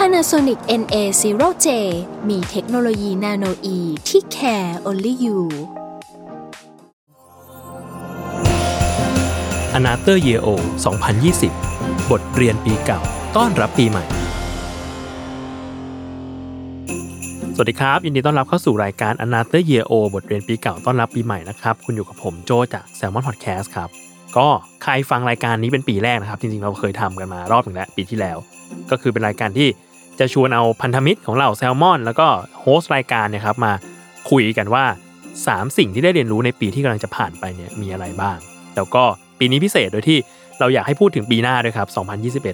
[0.00, 1.68] Panasonic NA0J
[2.28, 5.38] มีเทคโนโลยีนาโนอีที่ care only you
[9.76, 10.48] a n a t h e r Year O
[11.30, 13.00] 2020 บทเรียนปีเก่า
[13.36, 14.04] ต้อนรับปีใหม่
[17.54, 23.24] สวัสดีครับ ยินดีต้อนรับเข้าสู่รายการ a n a t h e r Year O บทเรียนปีเก่า ต้อนรับปีใหม่นะครับ คุณอยู่กับผมโจจาก Salmon
[23.28, 23.88] Podcast ครับ
[24.36, 24.46] ก็
[24.82, 28.38] ใครฟังรายการนี้เป็นปีแรกนะครับ จริงๆเราเคยทำกันมารอบหนึ่งแล้วปีที่แล้ว
[28.90, 29.68] ก็คือเป็นรายการที่
[30.20, 32.26] จะชวนเอาพันธมิตรของเราแซลมอน แล้วก็
[32.60, 33.72] โฮสต์รายการเนี่ยครับมา
[34.30, 34.84] คุยกันว่า
[35.30, 38.38] 3 สิ่งที่ได้เรียนรู้ในปีที่กำลังจะผ่านไปเนี่ยมีอะไรบ้าง
[38.76, 39.04] แล้วก็
[39.38, 40.18] ปีนี้พิเศษโดยที่
[40.60, 41.88] เราอยากให้พูดถึงปีหน้าด้วยครับ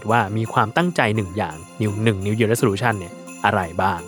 [0.02, 3.12] 2021 ว่ามีความตั้งใจหนึ่งอย่างนิวหนึ่ง New Year Resolution เนี่ย
[3.44, 4.00] อะไรบ้าง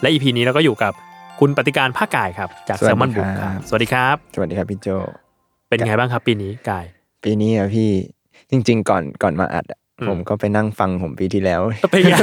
[0.00, 0.92] และ EP นี้เราก็อยู่กับ
[1.40, 4.88] คุณปฏิการภาคกายครับ จากสวัสดีแซลมอนบุ๊ครับ สวัสดีครับ สวัสดีครับพี่โจ
[5.68, 6.84] เป็นไงบ้างครับปีนี้กาย
[7.24, 7.90] ปีนี้อะพี่
[8.50, 12.14] จริง ๆ ก่อนก่อนมาอัดอะอืม ผมก็ไปนั่งฟังผมปีที่แล้วเป็นไง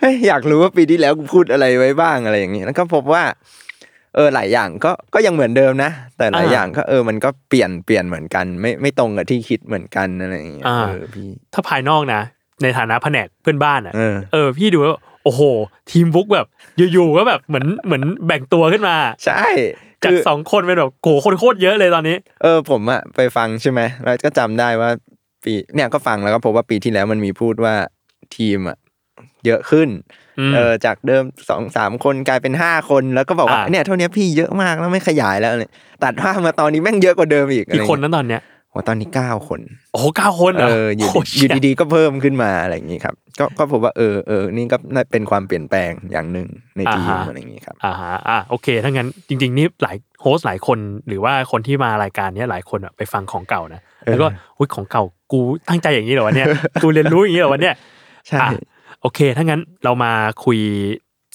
[0.00, 3.22] เฮ้ยอยากรู้ว่าปีที่แล้วกูพูดอะไรไว้บ้างอะไรอย่างนี้แล้วก็พบว่า
[4.14, 12.20] เออหลายอย่างก็ก็ยังเหมือนเดิมนะ แต่หลายอ่าอย่างก็เออมันก็เปลี่ยนเปลี่ยนเหมือนกัน ไม่ไม่ตรงกับที่คิดเหมือนกันอะไรอย่างเงี้ยอ่าเออพี่ถ้าภายนอกนะ
[12.62, 15.42] ในฐานะแผนกเพื่อนบ้านอะเออเออพี่ดูว่าโอ้โห
[15.90, 16.46] ทีมบุ๊กแบบ
[16.92, 19.46] อยู่ๆก็แบบเหมือนเหมือนแบ่งตัวขึ้นมา ใช่
[20.04, 24.90] จากคือสองคนเป็นแบบโหคนโคตรเยอะเลยตอนนี้ เออผมอะไปฟังใช่ไหมแล้วก็จำได้ว่า
[25.44, 27.74] ปีเนี่ยก็ฟังแล้วก็พบว่าปีที่แล้วมันมีพูดว่า
[28.36, 28.78] ทีมอะ
[29.46, 29.88] เยอะขึ้น
[30.38, 35.72] อืมเออจากเดิมสองสามคนกลายเป็นห้าคนแล้วก็บอกว่าอ่าเนี่ยเท่านี้พี่เยอะมากแล้วไม่ขยายแล้วเนี่ย
[36.02, 39.60] ตัดภาพมาตอนนี้แม่งเยอะกว่าเดิมอีกกี่คนอะไรเงี้ยนั้นตอนเนี้ยโอ้ตอนนี้เก้าคน
[39.92, 50.78] โอ้โหเก้าคนเหรเอออยู่โคดีอยู่ดีๆก็เพิ่มขึ้นมาอะไรอย่างงี้ครับ ก็ก็พบว่าเออเออนี่ก็น่าเป็นความเปลี่ยนแปลงอย่างหนึ่งในทีมอะไรอย่างงี้ครับอ่าฮะอ่าโอเคถ้างั้นจริง ๆ นี่หลายโฮสต์หลายคน
[51.08, 54.26] หรือว่าคนที่มารายการเนี้ยหลายคนอะไปฟังของเก่านะ แล้วก็
[54.58, 56.46] อุ้ยของเก่ากูตั้งใจอย่างนี้เหรอวะเนี่ย
[56.82, 57.74] กูเรียนรู้อย่างนี้เหรอวะเนี่ย
[58.28, 58.50] ใช่อะ
[59.00, 60.12] โอเคถ้างั้นเรามา
[60.44, 60.58] คุย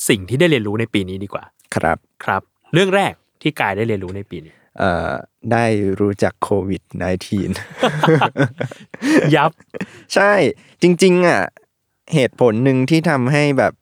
[0.09, 1.43] สิ่งที่ได้เรียนรู้ในปีนี้ดีกว่า
[1.75, 2.41] ครับครับ
[2.73, 5.11] เรื่องแรกที่กายได้เรียนรู้ในปีนี้เอ่อ
[5.51, 5.65] ได้
[5.99, 6.81] รู้จักโควิด
[7.69, 9.51] -19 ยับ
[10.13, 10.31] ใช่
[10.81, 11.41] จริง ๆ อะ
[12.13, 13.73] เหตุผลหนึ่งที่ทำให้แบบ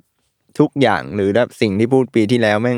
[0.60, 2.78] ทุกอย่างหรือแบบสิ่งที่พูดปีที่แล้วแม่ง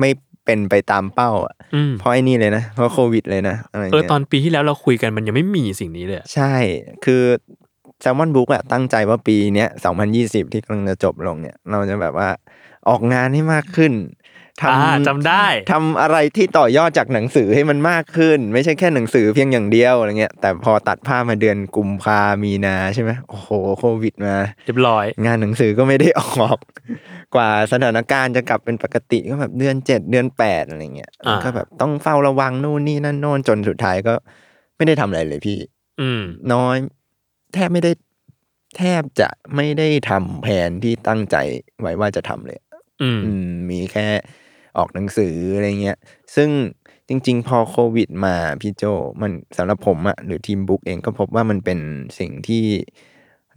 [0.00, 0.10] ไม่
[0.44, 6.54] เป็นไปตามเป้าอะอืมเพราะไอ้นี่เลยนะเพราะโควิดเลยนะอะไรเออเงี้ยตอนปีที่แล้วเราคุยกันมันยังไม่มีสิ่งนี้เลยอะใช่
[7.04, 7.22] คือ
[8.00, 9.68] แซลมอนบุ๊กอะตั้งใจว่าปีเนี้ย
[10.10, 12.28] 2020ที่กำลังจะจบลงเนี่ย เราจะแบบว่า
[12.88, 13.92] ออกงานให้มากขึ้น
[14.62, 26.58] ทอ่าำจำได้ทำอะไรที่ต่อยอดจากหนังสือให้มันมากขึ้น ไม่ใช่แค่หนังสือเพียงอย่างเดียวอะไรเงี้ยแต่พอตัดภาพมาเดือนกุมภามีนาใช่ไหมโอ้โหโควิดมาเรียบร้อย งานหนังสือก็ไม่ได้ออก
[27.34, 34.14] กว่าสถานการณ์จะกลับเป็นปกติก็แบบเดือนเจ็ดเดือนแปดอะไรเงี้ยอ่าก็แบบต้องเฝ้าระวังนู่นนี่นั่นโน่นจนสุดท้ายก็
[34.76, 35.58] ไม่ได้ทำอะไรเลยพี่
[36.00, 36.22] อืม
[36.52, 36.76] น้อย
[37.54, 37.92] แทบไม่ได้
[38.78, 41.36] แทบจะไม่ได้ทำแผนที่ตั้งใจ
[41.80, 42.58] ไว้ว่าจะทำเลย
[43.02, 44.06] อืมอืมมีแค่
[44.76, 45.98] ออกหนังสืออะไรเงี้ย
[46.36, 46.48] ซึ่ง
[47.08, 48.84] จริง ๆ พอโควิดมาพี่โจ
[49.20, 51.78] มันสำหรับผมอะหรือทีมบุ๊กเองก็พบว่ามันเป็น
[52.18, 52.64] สิ่งที่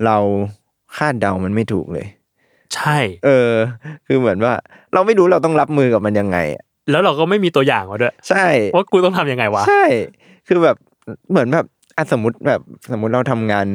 [0.06, 0.18] เรา
[0.98, 2.08] คาดเดามันไม่ถูกเลย
[2.76, 3.52] ใช่ เออ
[4.08, 4.54] คือเหมือนว่า
[4.94, 8.46] เราไม่รู้เราต้องรับมือกับมันยังไงอะแล้วเราก็ไม่มีตัวอย่างมาด้วย ใช่
[8.76, 9.86] ว่ากูต้องทำยังไงวะ ใช่
[10.48, 10.78] คือแบบ
[11.30, 11.66] เหมือนแบบ
[11.98, 13.68] อะสมมติแบบสมมติเราทำงาน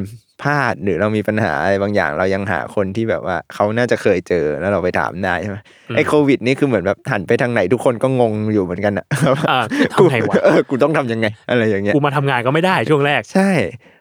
[0.42, 9.06] พลาดหรือเรามีปัญหาอะไรบางอย่าง เรายังหาคนที่แบบว่าเขาน่าจะเคยเจอแล้วเราไปถามได้ใช่ไหมอืมไอ้โควิดนี่คือเหมือนแบบหันไปทางไหนทุกคนก็งงอยู่เหมือนกันอะ
[9.50, 9.58] อ่า
[9.98, 13.50] กูทำไงวะเออกูต้องทำยังไง อะไรอย่างเงี้ยกูมาทำงานก็ไม่ได้ช่วงแรก ใช่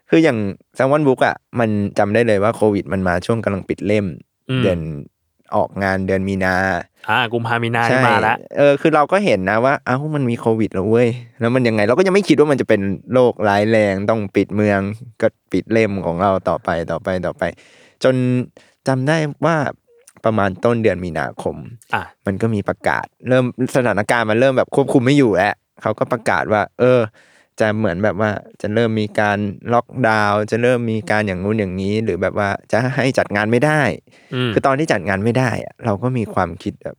[0.09, 0.37] คืออย่าง
[0.75, 4.05] แซมวอนบุ๊กอะมันจำได้เลยว่าโควิดมันมาช่วงกำลังปิดเล่ม
[4.49, 4.79] อืมเดือน
[5.55, 6.55] ออกงานเดือนมีนา
[7.09, 11.09] อ่า กุมภามีนาใช่นี่มาแล้วเออคือเราก็เห็นนะว่า เอ้ามันมีโควิดแล้วเว้ย
[11.39, 12.81] แล้วมันยังไง เราก็ยังไม่คิดว่ามันจะเป็น
[13.13, 14.79] โรคร้ายแรงต้องปิดเมือง
[15.21, 17.43] ก็ปิดเล่มของเราต่อไปต่อไปต่อไป
[18.03, 18.15] จน
[18.87, 19.57] จำได้ว่า
[20.25, 21.55] ประมาณต้นเดือนมีนาคม
[21.95, 23.45] อะ มันก็มีประกาศ เริ่ม
[23.75, 26.99] สถานการณ์มันเริ่มแบบควบคุมไม่อยู่แล้วเขาก็ประกาศว่า เออ
[27.61, 28.31] จะเหมือนแบบว่า
[28.61, 29.37] จะเริ่มมีการ
[29.73, 33.81] ล็อกดาวน์จะเริ่มมีการอย่างงู้นอย่างนี้ หรือแบบว่าจะให้จัดงานไม่ได้
[34.35, 36.95] อืมคือตอนที่จัดงานไม่ได้อะเราก็มีความคิดแบบ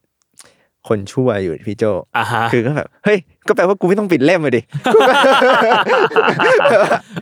[0.89, 1.85] คนชั่วอยู่พี่โจ
[2.17, 3.19] อ่าฮะคือก็แบบเฮ้ย
[3.49, 4.61] ก็แปลว่ากูไม่ต้องปิดเล่มเลยดิ
[4.95, 5.13] กูก็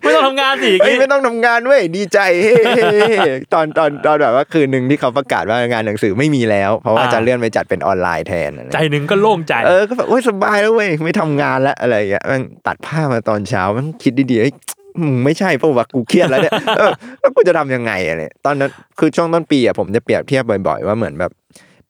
[0.03, 2.89] ไม่ต้องทำงานสิอย่างเฮ้ยงี้ไม่ต้องทำงานเว้ยดีใจเฮ้เฮ้
[3.21, 14.55] เฮ้ตอนตอนตอนแบบว่าคืนหนึ่งที่เขาประกาศว่างานหนังสือไม่มีแล้ว เพราะว่าจะเลื่อนไปจัดเป็นออนไลน์แทนอะไรใจหนึ่งก็โล่งใจ เออก็แบบโอ้ยสบายแล้วเว้ยไม่ทำงานแล้วอะไรอย่างเงี้ยมันตัดผ้ามาตอนเช้ามันคิดดีๆเฮ้ย
[15.01, 21.33] มึงไม่ใช่เพราะว่ากูเครียดแล้วเนี่ยเออแล้วกูจะทำยังไงอะเนี่ยตอนนั้นคือช่วงต้นปีอะผมจะเปรียบเทียบบ่อย ๆ ว่าเหมือนแบบ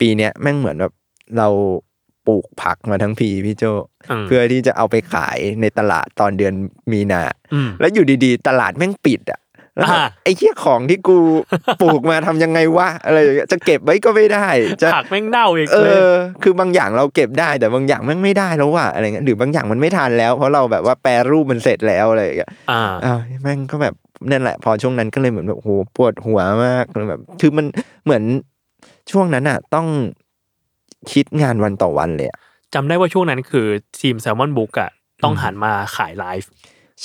[0.01, 0.93] ปีเนี้ยแม่งเหมือนแบบ
[1.39, 1.49] เรา
[2.27, 3.65] ปลูกผักมาทั้งปีพี่โจ
[4.11, 6.55] อืมเพื่อที่จะเอาไปขายในตลาดตอนเดือน
[6.93, 7.23] มีนา
[7.55, 9.41] อืมแล้วอยู่ดีๆ ตลาดแม่งปิดอะ
[9.77, 11.19] แล้วแบบอ่าไอ้เหี้ยของที่กู
[11.83, 14.49] ปลูกมาทำยังไงวะอะไรอย่างเงี้ยจะเก็บไว้ก็ไม่ได้
[14.83, 16.13] จะผักแม่งเน่าอีกเอเลยอ
[16.43, 23.95] คือบางอย่างเราเก็บได้แต่บางอย่างแม่งไม่ได้แล้วว่ะอะไรเงี้ยหรือบางอย่างมันไม่ทันแล้ว เพราะเราแบบว่าแปรรูปมันเสร็จแล้วอะไรอย่างเงี้ยอ่าอ้าวแม่งก็แบบ
[24.31, 27.67] นั่นแหละ พอช่วงนั้นก็เลยเหมือนแบบโหปวดหัวมากแบบ คือมัน
[28.05, 28.23] เหมือน
[29.11, 29.87] ช่วงนั้นอะ ต้อง
[31.13, 32.39] คิดงานวันต่อวันเลยอะ
[32.75, 33.67] จำได้ว่าช่วงนั้นคือ
[34.01, 34.91] ทีม Salmon Books อะ
[35.25, 36.49] ต้องหันมาขายไลฟ์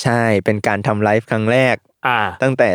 [0.02, 1.76] ใช่เป็นการทำไลฟ์ครั้งแรก
[2.08, 2.70] อ่า ตั้งแต่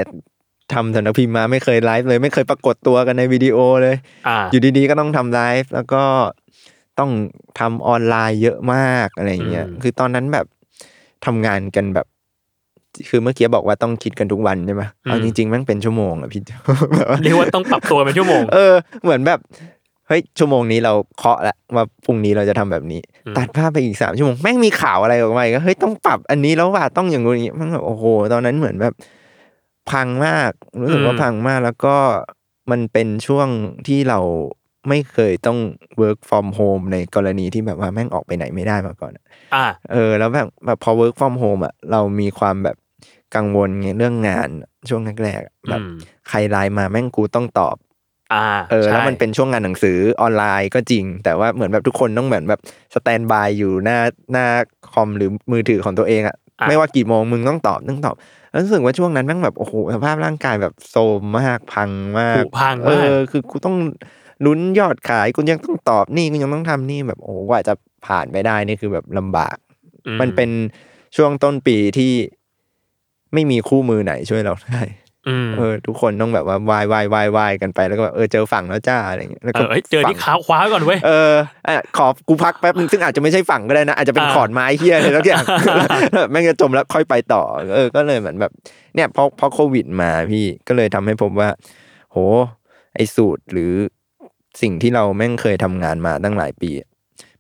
[0.72, 3.96] ทำสำนักพิมพ์มาไม่เคยไลฟ์เลย ไม่เคยปรากฏตัวกันในวิดีโอเลย
[4.28, 6.02] อ่า อยู่ดีๆก็ต้องทำไลฟ์แล้วก็
[6.99, 7.11] ต้อง
[7.61, 10.46] ทำออนไลน์เยอะมากอะไรอย่างเงี้ยอืมคือตอนนั้นแบบ
[11.26, 12.06] ทำงานกันแบบ
[13.08, 16.43] คือเมื่อกี้บอกว่าต้องคิดกันทุกวันใช่ไหมเอาจริงๆแม่งเป็นชั่วโมงอะพี่
[16.96, 19.38] แบบว่าเรียกว่าต้องปรับตัวเป็นชั่วโมง เออเหมือนแบบ
[20.11, 28.95] เฮ้ยชั่วโมงนี้เราเคาะแล้วว่าพรุ่งนี้เราจะทำแบบนี้อืมตัดภาพไปอีกสามชั่วโมงแม่งมีข่าวอะไรออกมาอีก็เฮ้ยต้องปรับอันนี้แล้วว่าต้องอย่างงี้มันแบบโอ้โหตอนนั้นเหมือนแบบ
[29.91, 31.97] พังมากรู้สึกว่าพังมากแล้วก็
[32.71, 33.49] มันเป็นช่วง
[33.87, 34.19] ที่เรา
[34.89, 35.59] ไม่เคยต้อง
[36.01, 39.25] work from home ในกรณีที่แบบว่าแม่งออกไปไหนไม่ได้มาก่อนอะ
[39.55, 42.77] อ่าเออ แล้วแบบแบบพอ work from home อะเรามีความแบบ
[43.37, 44.49] กังวลไงเรื่องงาน
[44.89, 45.97] ช่วงแรกๆอะแบบอืม
[46.29, 47.77] ใครไลน์มาแม่งกูต้องตอบ
[48.32, 52.61] อ่าเออใช่แล้วมันเป็นช่วงงานหนังสือออนไลน์ก็จริง แต่ว่าเหมือนแบบทุกคนต้องเหมือนแบบ
[52.94, 53.99] สแตนบายอยู่หน้า
[54.32, 54.47] หน้า
[54.93, 58.15] คอมหรือมือถือของตัวเองอะอะไม่ว่ากี่โมงมึงต้องตอบต้องตอบ
[58.50, 63.77] แล้วรู้สึกว่าช่วงนั้นแม่งแบบโอ้โหสภาพร่างกายแบบโทรมมากพังมากผุพังเอมากอคือกูต้อง
[64.47, 67.75] ลุ้นยอดขายกูยังต้องตอบนี่กูยังต้องทำนี่แบบโอ้โหกว่าจะ
[68.06, 69.56] ผ่านไปได้นี่คือแบบลำบาก
[70.06, 70.50] อืมันเป็น
[71.17, 72.12] ช่วงต้นปีที่
[73.35, 75.00] ไม่มีคู่มือไหนช่วยเราได้อืม
[75.58, 81.34] เออทุกคนต้องแบบว่าวายวายวายวายกันไปแล้วก็แบบเออเจอฝั่งแล้วจ้าอะไรเงี้ยแล้วเอก็อเอ้ยเจอที่ฝั่งขาคว้าไว้ก่อนเว้ยเออ
[81.67, 85.44] อะขอกูพักแป๊บนึงซึ่งอาจจะไม่ใช่ฝั่งก็ได้นะ อาจจะเป็นอ่าขอนไม้เฮียอะไรแล้วอย่าง
[86.31, 87.43] แม่งจะจมแล้วค่อยไปต่อ
[87.75, 88.52] เออก็เลยเหมือนแบบ
[88.94, 91.49] เนี่ยพอพอโควิดมาพี่ก็เลยทำให้ผมว่า
[92.11, 92.17] โห
[92.94, 93.72] ไอสูตรหรือ
[94.62, 96.70] สิ่งที่เราแม่งเคยทำงานมาตั้งหลายปี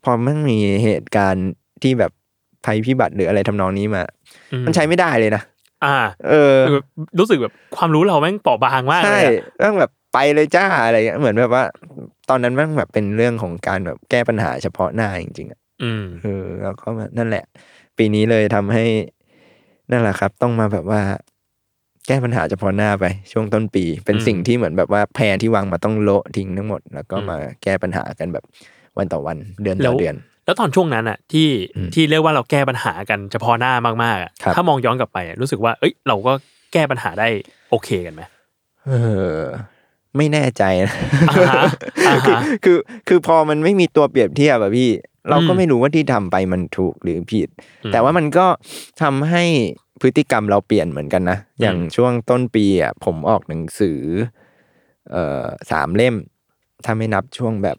[0.04, 1.48] พอแม่งมีเหตุการณ์
[1.82, 2.12] ที่แบบ
[2.64, 4.02] ภัยพิบัติหรืออะไรทำนองนี้มา
[4.52, 5.42] อืมันใช้ไม่ได้เลยนะ
[5.84, 5.96] อ่า
[6.28, 6.86] เออคือแบบ
[7.18, 11.64] รู้สึกแบบความรู้เราแม่งเปราะบางมากเลใช่ยอะต้องแบบไปเลยจ้าอะไรเงี้ยเหมือนแบบว่า
[12.28, 17.44] ตอนนั้นแมันแบบเป็นเรื่องของการแบบแก้ปัญหาเฉพาะหน้าจริงๆอะอืมเออแล้วก็แบบนั่นแหละ
[17.98, 18.84] ปีนี้เลยทำให้
[19.90, 21.02] นั่นแหละครับ ต้องมาแบบว่า
[22.06, 28.44] แก้ปัญหาเฉพาะหน้าไป ช่วงต้นปี เป็นอืมสิ่งที่เหมือนแบบว่าแพรที่วางมาต้องโละทิ้งทั้งหมด แล้วก็อืมมาแก้ปัญหากันแบบ
[28.98, 30.14] วันต่อวันเดือนแล้ต่อวเดือน
[30.44, 33.72] แล้วตอนช่วงนั้นอะที่อืมที่เรียกว่าเราแก้ปัญหากันเฉพาะหน้า
[34.04, 36.32] มากๆอะครับถ้ามองย้อนกลับไปอะรู้สึกว่า เอ้ย เราก็
[36.72, 37.28] แก้ปัญหาได้
[37.70, 38.22] โอเคกันไหม
[38.86, 38.90] เอ
[39.36, 39.38] อ
[40.16, 40.92] ไม่แน่ใจนะ
[41.30, 41.62] อ่าฮะ
[42.08, 42.78] อ่าฮะคือคือ
[43.08, 44.90] คือพอมันไม่มีตัวเปรียบเทียบอะพี่
[45.30, 47.48] เราก็อืมไม่รู้ว่าที่ทำไปมันถูกหรือผิด
[47.84, 48.46] อืมแต่ว่ามันก็
[49.02, 49.44] ทำให้
[50.00, 54.00] พฤติกรรมเราเปลี่ยนเหมือนกันนะ อย่างช่วงต้นปีอะผมออกหนังสือ
[55.10, 56.14] เอ่อสามเล่ม
[56.84, 57.76] ถ้าไม่นับช่วงแบบ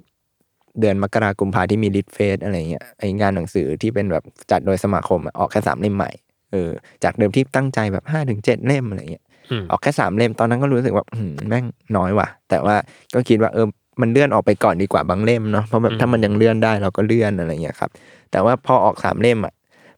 [0.79, 6.11] เดือนมกราคมพาที่มีลิทเฟสอะไรเงี้ยไองานหนังสือที่เป็นแบบจัดโดยสมาคมอะออกแค่สามเล่มใหม่
[6.51, 6.69] เออ
[7.03, 11.65] จากเดิมที่ตั้งใจแบบห้าถึงเจ็ดเล่มอะไรเงี้ยอืมออกแค่สามเล่มตอนนั้นก็รู้สึกว่าอืมแม่ง
[11.97, 12.75] น้อยว่ะ แต่ว่า
[13.13, 13.67] ก็คิดว่าเออ
[14.01, 17.89] มันเลื่อนออกไปก่อนดีกว่าบางเล่มเนาะเพราะแบบอืมถ้ามันยังเลื่อนได้เราก็เลื่อนอะไรเงี้ยครับ
[18.31, 19.53] แต่ว่าพอออกสามเล่มอะ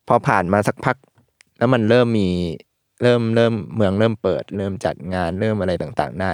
[0.07, 0.95] พอผ่านมาสักพัก
[1.57, 2.29] แล้วมันเริ่มมี
[3.03, 6.31] เริ่มเริ่มเมืองเริ่มเปิด เริ่มจัดงานเริ่มอะไรต่างๆ ได้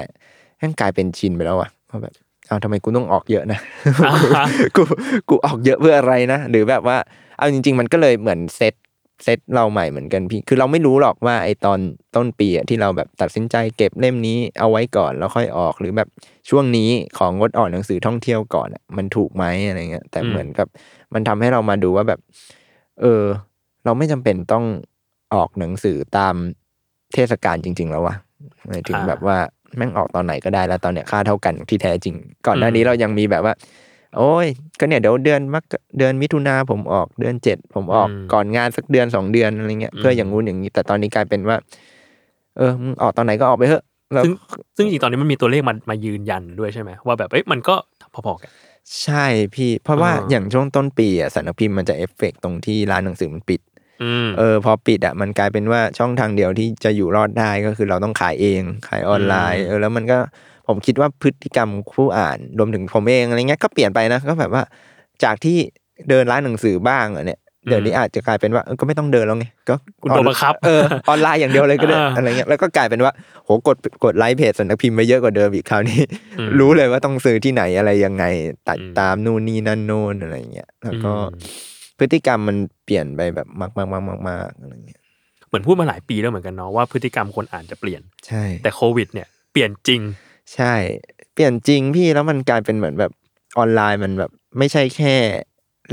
[0.57, 2.13] แม่งกลายเป็นชินไปแล้วอะเพราะแบบ
[2.49, 3.59] เอาทำไมกูต้องออกเยอะนะ
[4.05, 4.83] อ่าฮะกู
[5.29, 6.97] กูออกเยอะเพื่ออะไรนะหรือแบบว่า
[7.37, 8.73] เอาจริง ๆ มันก็เลยเหมือนเซต
[9.23, 11.79] เซตเราใหม่เหมือนกันพี่ คือเราไม่รู้หรอกว่าไอตอน
[12.15, 16.07] ต้นปีอะที่เราแบบตัดสินใจเก็บเล่มนี้เอาไว้ก่อนแล้วค่อยออกหรือแบบ
[16.49, 20.67] ช่วงนี้ของงดออกหนังสือท่องเที่ยวก่อนอะมันถูกไหมอะไรเงี้ยแต่อืมเหมือนกับ
[21.13, 22.19] มันทำให้เรามาดูว่าแบบ
[23.01, 23.23] เออ
[23.85, 24.65] เราไม่จำเป็นต้อง
[25.33, 26.35] ออกหนังสือตาม
[27.13, 28.15] เทศกาลจริง ๆ แล้ววะ
[28.67, 29.37] หมายถึงอ่าแบบว่า
[29.77, 32.15] แม่งออกตอนไหนก็ได้แล้วตอนเนี้ยค่าเท่ากันที่แท้จริง
[32.47, 33.53] ก่อนหน้านี้เรายังมีแบบว่า
[34.17, 34.47] โอ้ย
[34.79, 35.63] ก็เนี่ยเดี๋ยวเดือนมก
[35.97, 41.57] เดือนมิถุนาผมออกเดือนเจ็ดผมออกอืมก่อนงานสักเดือนสองเดือนอะไรเงี้ยอืมเพื่ออย่างงู้นอย่างนี้ แต่ตอนนี้กลายเป็นว่า
[42.57, 43.83] เออมึงออกตอนไหนก็ออกไปเถอะ
[44.13, 44.33] แล้วซึ่ง
[44.77, 47.75] ซึ่งจริงๆตอนนี้มันมีตัวเลขมามายืนยันด้วยใช่ไหมว่าแบบเอ้ยมันก็
[48.13, 48.49] พอๆกัน
[49.03, 53.68] ใช่พี่ เพราะว่าอ่าอย่างช่วงต้นปีอะสำนักพิมพ์มันจะเอฟเฟกต์ตรงที่ร้านหนังสือมันปิดอืม
[54.37, 60.17] เออพอปิดอะมันกลายเป็นว่าช่องทางเดียวที่จะอยู่รอดได้ก็คือเราต้องขายเองขายออนไลน์อืมเออแล้วมันก็
[60.67, 64.63] ผมคิดว่าพฤติกรรมผู้อ่านรวมถึงผมเองอะไรเงี้ยก็เปลี่ยนไปนะก็แบบว่า
[65.23, 65.57] จากที่
[66.09, 67.39] เดินร้านหนังสือบ้างอะเนี่ย
[67.69, 73.11] เดี๋ยวนี้อาจจะกลายเป็นว่าเออก็ไม่ต้องเดินแล้วไงก็คุณโดนบังคับเออออนไลน์อย่างเดียวเลยก็ได้อ่าอะไรเงี้ยแล้วก็กลายเป็นว่า
[73.45, 76.01] โหกดกดไลค์เพจสำนักพิมพ์ไปเยอะกว่าเดิมอีกคราวนี้
[76.39, 78.25] อืมรู้เลยว่าต้องซื้อที่ไหนอะไรยังไง
[78.67, 85.01] ตัดอืมตามนู่นนี่นั่นโน่นอะไรเงี้ยแล้วก็อืม พฤติกรรมมันเปลี่ยนไปแบบมากมากมากมากมากอะไรเงี้ย
[85.47, 90.01] เหมือนพูดมาหลายปีแล้วเหมือนกันเนาะว่าพฤติกรรมคนอ่านจะเปลี่ยน ใช่ แต่โควิด เนี่ยเปลี่ยนจริง
[90.53, 90.73] ใช่
[91.33, 93.11] เปลี่ยนจริงพี่แล้วมันกลายเป็นเหมือนแบบ
[93.57, 95.15] ออนไลน์มันแบบไม่ใช่แค่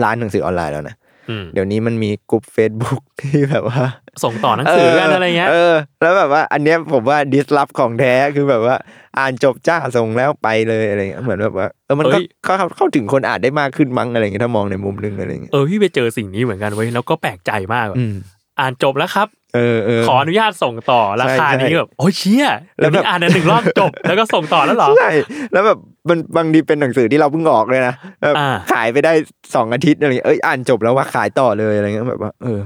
[0.03, 1.06] ร้านหนังสือออนไลน์แล้วนะอืม
[1.55, 3.85] เดี๋ยวนี้มันมีกลุ่ม Facebook ที่แบบว่า
[4.25, 8.77] ส่งต่อหนังสือกันอะไรเงี้ยเออ แล้วแบบว่า อันเนี้ยผมว่าดิสลอฟของแท้คือแบบว่า
[9.19, 18.15] อ่านจบจ้าส่งแล้วไปเลยอะไรเงี้ยเหมือนแบบว่าเออมันก็เอ้ยเข้าเข้าถึงคนอ่านได้มากขึ้นมั้งอะไรเงี้ยถ้ามองในมุมนึงอะไรเงี้ยเออพี่ไปเจอสิ่งนี้เหมือนกันเว้ยแล้วก็แปลกใจมากอะอืม
[18.61, 22.47] อ่านจบแล้วครับเออเออขออนุญาตส่งต่อราคาใช่นี้ใช่แบบโอ้ยเชี่ย
[22.79, 25.11] แล้แล้ววแบบนี่อ่านในหนึ่งรอบจบ แล้วก็ส่งต่อแล้วเหรอใช่
[25.53, 25.79] แล้วแบบ
[26.09, 29.13] มันบางทีเป็นหนังสือที่เราเพิ่งออกเลยนะแบบอ่าขายไปได้
[29.55, 32.61] สองอาทิตย์อะไรเงี้ยเอ้ยอ่านจบแล้วว่าขายต่อเลยอะไรเงี้ยแบบว่า เออ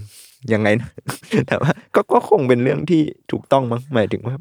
[0.53, 0.89] ยังไงนะ
[1.49, 4.37] แต่ว่าก็ก็คงเป็นเรื่องที่ถูกต้องมั้งหมายถึงว่า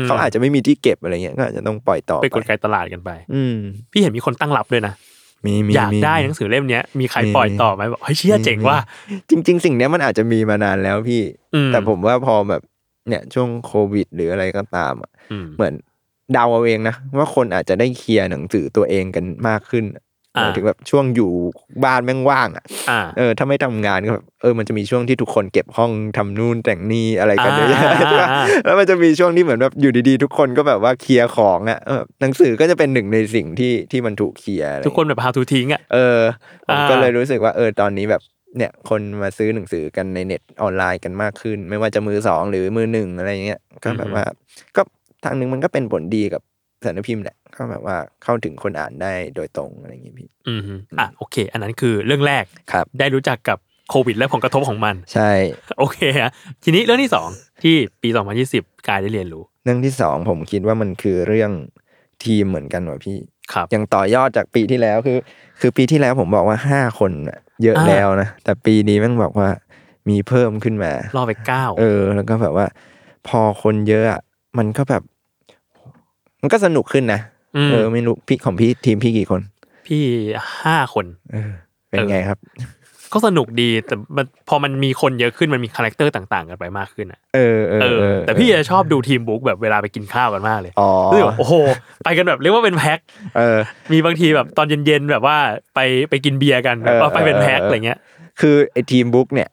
[0.00, 3.56] มเขาอาจจะไม่มีที่เก็บอะไรเงี้ยก็อาจจะต้องปล่อยต่อเป็นกลไกตลาดกันไป อืม
[3.92, 4.94] พี่เห็นมีคนตั้งรับด้วยนะ
[5.46, 8.78] มีมีอยากมีได้หนังสือเล่มเนี้ยมีใครมีปล่อยมีต่อไหมบอกเฮ้ยเชี่ยเจ๋งว่ะ
[9.30, 11.22] จริง ๆ สิ่งเนี้ยมันอาจจะมีมานานแล้วพี่
[11.54, 12.62] อืมแต่ผมว่าพอแบบ
[13.08, 19.84] เนี่ยช่วงโควิด หรืออะไรก็ตามอะอืมเหมือนเดาเอาเองนะว่าคนอาจจะได้เคลียร์หนังสือตัวเองกันมากขึ้น
[20.34, 21.30] หอ่ามายถึงแบบช่วงอยู่
[21.84, 36.18] บ้านแม่งว่างอะอ่าเออถ้าไม่ทำงานก็แบบเออมันจะมีช่วงที่ทุกคนเก็บห้องทำนู่นแต่งนี่อะไรกันเยอะแยะอ่าใช่ปะอ่าแล้วมันจะมีช่วงที่เหมือนแบบอยู่ดีๆ ทุกคนก็แบบว่าเคลียร์ของอะเออหนังสือก็จะเป็นหนึ่งในสิ่งที่ที่มันถูกเคลียร์อะไรทุกคนแบบ how to ทิ้งอะเออ
[36.66, 38.22] ผมอ่าก็เลยรู้สึกว่าเออตอนนี้แบบ
[38.56, 44.24] เนี่ยคนมาซื้อหนังสือกันในเน็ตออนไลน์กันมากขึ้น ไม่ว่าจะมือสองหรือมือหนึ่งอะไรเงี้ยก็แบบว่า
[44.76, 44.82] ก็
[45.24, 46.42] ทางหนึ่งมันก็เป็นผลดีกับ
[46.84, 53.58] สารพิมพ์แหละก็แบบว่าเข้าถึงคนอ่านได้โดยตรงอะไรอย่างงี้พี่ อืมฮึอะโอเค อันนั้นคือเรื่องแรกครับ ได้รู้จักกับ
[53.90, 55.30] โควิด และผลกระทบของมัน ใช่
[55.78, 56.30] โอเคฮะ
[56.64, 57.28] ทีนี้เรื่องที่สอง
[57.62, 58.08] ที่ปี
[58.48, 61.50] 2020 กายได้เรียนรู้ เรื่องที่สองผมคิดว่ามันคือเรื่อง
[62.24, 63.16] ทีมเหมือนกันว่ะพี่
[63.52, 65.18] ครับยังต่อยอดจากปีที่แล้วคือ
[65.60, 69.48] คือปีที่แล้วผมบอกว่าห้าคนน่ะเยอะอ่าแล้วนะแต่ปีนี้แม่งบอกว่า
[70.08, 72.66] มีเพิ่มขึ้นมารอบไปเก้าเออ แล้วก็แบบว่า
[73.28, 74.20] พอคนเยอะอะ
[74.58, 75.02] มันก็แบบ
[76.42, 79.40] มันก็สนุกขึ้นนะเออไม่รู้พี่ของพี่ทีมพี่กี่คน
[79.86, 80.02] พี่
[80.64, 81.50] ห้าคนเออ
[81.88, 82.38] เป็นไงครับ
[83.12, 91.54] ก็สนุกดีแต่มันพอมันมีคนเยอะขึ้นมันมี character ต่าง ๆ กันไปมากขึ้นอะเออเออเออเออแต่พี่จะชอบดูทีม Book แบบเวลาไปกินข้าวกันมากเลยอ๋อรู้สึกว่าโอ้โห
[92.04, 92.98] ไปกันแบบเรียกว่าเป็นแพ็ค
[93.36, 93.58] เออ
[93.92, 95.36] มีบางทีแบบตอนเย็นๆแบบว่า
[95.74, 95.80] ไป
[96.10, 97.98] ไปกินเบียร์กันแบบว่าเออไปเป็นแพ็คเอออะไรเงี้ย
[98.40, 99.48] คือไอ้ทีม Book เนี่ย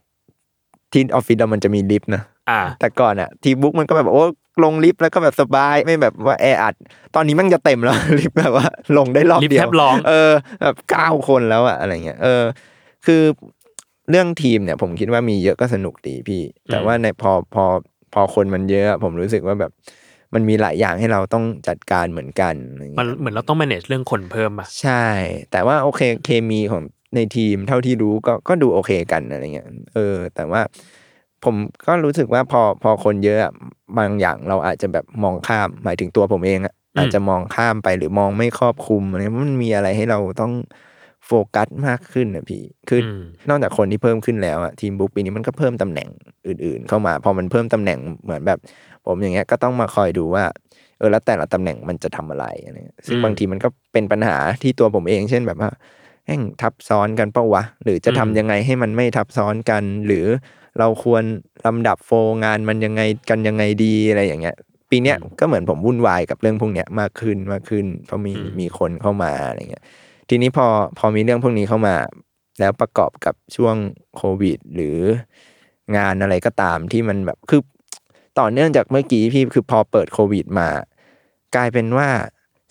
[0.92, 4.24] ที่ออฟฟิศเรามันจะมีลิฟต์นะอ่าแต่ก่อนอะทีม Book มันก็แบบโอ้
[4.64, 6.76] ลงลิฟต์แล้วก็แบบสบายไม่แบบว่าแออัด
[7.16, 12.44] ตอนนี้มันจะเต็มแล้วลิฟต์แบบว่า ลงได้รอบลิฟต์เดียแทบร้องเออแบบเก้าคนแล้วอะอะไรเงี้ยเออ
[13.06, 13.22] คือ
[14.10, 17.66] เรื่องทีมเนี่ย ผมคิดว่ามีเยอะก็สนุกดีพี่ แต่ว่าในพอพอ
[18.14, 19.72] พอคนมันเยอะอะผมรู้สึกว่าแบบ
[20.34, 25.06] มันมีหลายอย่างให้เราต้องจัดการเหมือนกันอะไรเงี้ยมันเหมือนเราต้อง manage เรื่องคนเพิ่มอะใช่
[25.52, 26.82] แต่ว่าโอเคเคมีของ
[27.16, 30.62] ในทีมเท่าที่รู้ก็ก็ดูโอเคกันอะไรเงี้ยเออ แต่ว่า
[31.48, 31.56] ผม
[31.88, 33.52] ก็รู้สึกว่าพอพอคนเยอะอะ
[33.98, 40.54] บางอย่างเราอาจจะแบบมองข้าม หมายถึงตัวผมเองอะอืมอาจจะมองข้ามไปหรือมองไม่ครอบคลุมอะไรมันมีอะไรให้เราต้อง
[41.26, 46.10] โฟกัสมากขึ้นนะพี่ คืออมนอกจากคนที่เพิ่มขึ้นแล้วอะทีมบุ๊กปีนี้มันก็เพิ่มตำแหน่ง
[46.48, 48.60] อื่น ๆ เข้ามา พอมันเพิ่มตำแหน่งเหมือนแบบ
[49.06, 50.44] ผมอย่างเงี้ยก็ต้องมาคอยดูว่า
[51.00, 55.70] เออแล้วแต่ละตำแหน่งมันจะทำอะไรอะไรเงี้ยซึ่งอืมบางทีมันก็เป็นปัญหาที่ตัวผมเอง เช่นแบบว่า
[56.28, 60.26] แห่งทับซ้อนกันเปะวะ หรือจะทำอืมยังไงให้มันไม่ทับซ้อนกัน หรือ
[60.80, 61.24] เราควร
[61.66, 64.56] ลำดับโฟลงานมันยังไงกันยังไงดีอะไรอย่างเงี้ย
[64.90, 69.84] ปีเนี้ยก็เหมือนผมวุ่นวายกับเรื่องพวกเนี้ยมากขึ้นมากขึ้น เพราะมีมีคนเข้ามาอะไรเงี้ย
[70.30, 70.68] ทีนี้พอ
[70.98, 71.96] พอมีเรื่องพวกนี้เข้ามา
[72.60, 73.76] แล้วประกอบกับช่วง
[74.16, 74.98] โควิด หรือ
[75.98, 77.62] งานอะไรก็ตามที่มันแบบคือ
[78.40, 80.70] ต่อเนื่องจากเมื่อกี้พี่คือพอเปิดโควิดมา
[81.56, 82.10] กลายเป็นว่า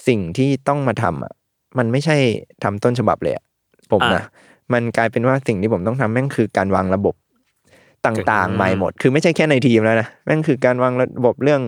[0.08, 1.32] สิ่งที่ต้องมาทำอะ
[1.78, 2.16] มันไม่ใช่
[2.62, 3.44] ทำต้นฉบับเลยอะ
[3.92, 4.25] ผมนะอะ
[4.72, 7.14] มันกลายเป็นว่าสิ่งที่ผมต้องทำแม่งคือการวางระบบ
[8.06, 11.62] ต่างอืมๆใหม่หมด คือไม่ใช่แค่ในทีมแล้วนะแม่งคือการวางระบบเรื่อง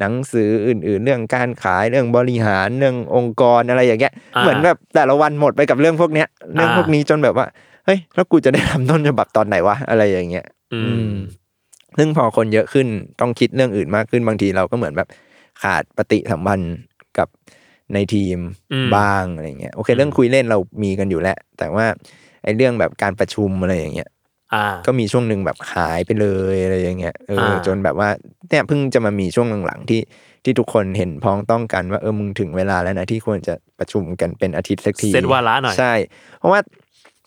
[0.00, 7.46] หนังสืออื่น ๆ เรื่องการขายเรื่องบริหารเรื่ององค์กรอะไรอย่างเงี้ยอ่าเหมือนแบบแต่ละวันหมดไปกับเรื่องพวกเนี้ยเรื่องอ่าพวกนี้จนแบบว่า
[7.86, 11.14] เฮ้ยแล้วกูจะได้ทำต้นฉบับตอนไหนวะอะไรอย่างเงี้ย อือืมม
[11.98, 12.86] ซึ่งพอคนเยอะขึ้น
[13.20, 15.08] ต้องคิดเรื่องอื่นมากขึ้นบางทีเราก็เหมือนแบบ
[15.62, 16.76] ขาดปฏิสัมพันธ์
[17.18, 17.28] กับ
[17.94, 18.38] ในทีม
[18.72, 21.86] อืมบ้างอะไรเงี้ยโอเค เรื่องคุยเล่นเรามีกันอยู่แล้ว แต่ว่า
[22.44, 24.19] ไอ้เรื่องแบบการประชุมอะไรอย่างเงี้ยอ่า
[24.86, 28.08] ก็มีช่วงหนึ่งแบบหายไปเลยอะไรอย่างเงี้ยเอออ่าจนแบบว่า
[28.48, 30.00] เนี่ยเพิ่งจะมามีช่วงหลังๆที่
[30.44, 35.92] ที่ทุกคนเห็นพ้องต้องกันว่าเออมึงถึงเวลาแล้วนะที่ควรจะประชุมกันเป็นอาทิตย์สักทีเซตวาระหน่อยใช่
[36.38, 36.60] เพราะว่า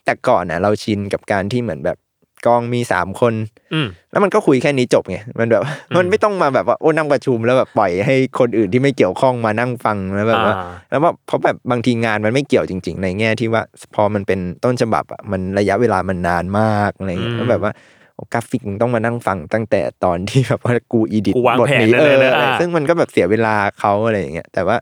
[0.05, 1.97] แต่ก่อนน่ะเราชินกับการที่เหมือนแบบ
[2.45, 3.33] กองมีสามคน
[3.73, 5.63] อืมแล้วมันก็คุยแค่นี้จบไงมันแบบ
[5.95, 13.61] มันไม่ต้องมาแบบว่าโอ้นั่งประชุมแล้วแบบปล่อยให้คนอื่นที่ไม่เกี่ยวข้องมานั่งฟังแล้วแบบว่าอ่าแล้วว่าเพราะแบบบางทีงานมันไม่เกี่ยวจริง ๆ ในแง่ที่ว่า
[13.95, 17.71] พอมันเป็นต้นฉบับอะมันระยะเวลามันนานมากอะไรเงี้ยอืมแล้วแบบว่า
[18.15, 24.77] โอ้กราฟิกมึงต้องมานั่งฟังตั้งแต่ตอนที่แบบว่ากูอีดิทกูวางบทแผนนี้เลยเออนะอ่าซึ่งมันก็แบบเสียเวลาเขาอะไรอย่างเงี้ยแต่ว่า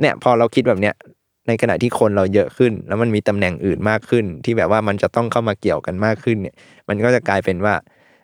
[0.00, 0.94] เนี่ยพอเราคิดแบบเนี้ย
[1.46, 6.54] ในขณะที่คนเราเยอะขึ้น แล้วมันมีตำแหน่งอื่นมากขึ้น ที่แบบว่ามันจะต้องเข้ามาเกี่ยวกันมากขึ้นเนี่ย
[6.88, 7.74] มันก็จะกลายเป็นว่า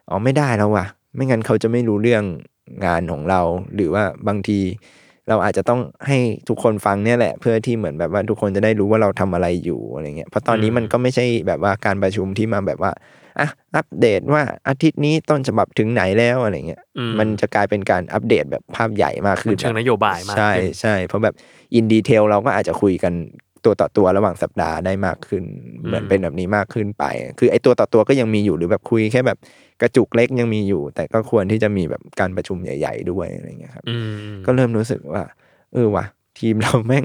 [0.08, 2.24] อ๋อไม่ได้แล้วว่ะ ไม่งั้นเขาจะไม่รู้เรื่อง
[2.86, 3.40] งานของเรา
[3.74, 4.58] หรือว่าบางที
[5.28, 12.92] เราอาจจะต้องให้ทุกคนฟังเนี่ยแหละ เพื่อที่เหมือนแบบว่าทุกคนจะได้รู้ว่าเราทำอะไรอยู่อะไรเงี้ยเพราะตอนนี้มันก็ไม่ใช่แบบว่าการประชุมที่มาแบบว่า
[13.38, 21.34] อะอัปเดตว่าอาทิตย์นี้ต้นฉบับถึงไหนแล้วอะไรเงี้ยอืมันจะกลายเป็นการอัปเดตแบบภาพใหญ่มากมัขึ้นนเชิงนโยบายมากใช่ขึ้นใช่เพราะแบบ
[21.74, 23.14] อินดีเทลเราก็อาจจะคุยกัน
[23.64, 25.44] ตัวต่อตัวระหว่างสัปดาห์ได้มากขึ้น
[25.86, 27.04] เหมือนเป็นแบบนี้มากขึ้นไป
[27.38, 29.38] คือไอ้ตัวต่อตัวก็ยังมีอยู่หรือแบบคุยแค่แบบ
[29.82, 33.96] กระจุกเล็กยังมีอยู่ แต่ก็ควรที่จะมีแบบการประชุมใหญ่ ๆ ด้วยอะไรเงี้ยครับอื
[34.30, 35.22] มก็เริ่มรู้สึกว่า
[35.72, 36.04] เออว่ะ
[36.38, 37.04] ทีมเราแม่ง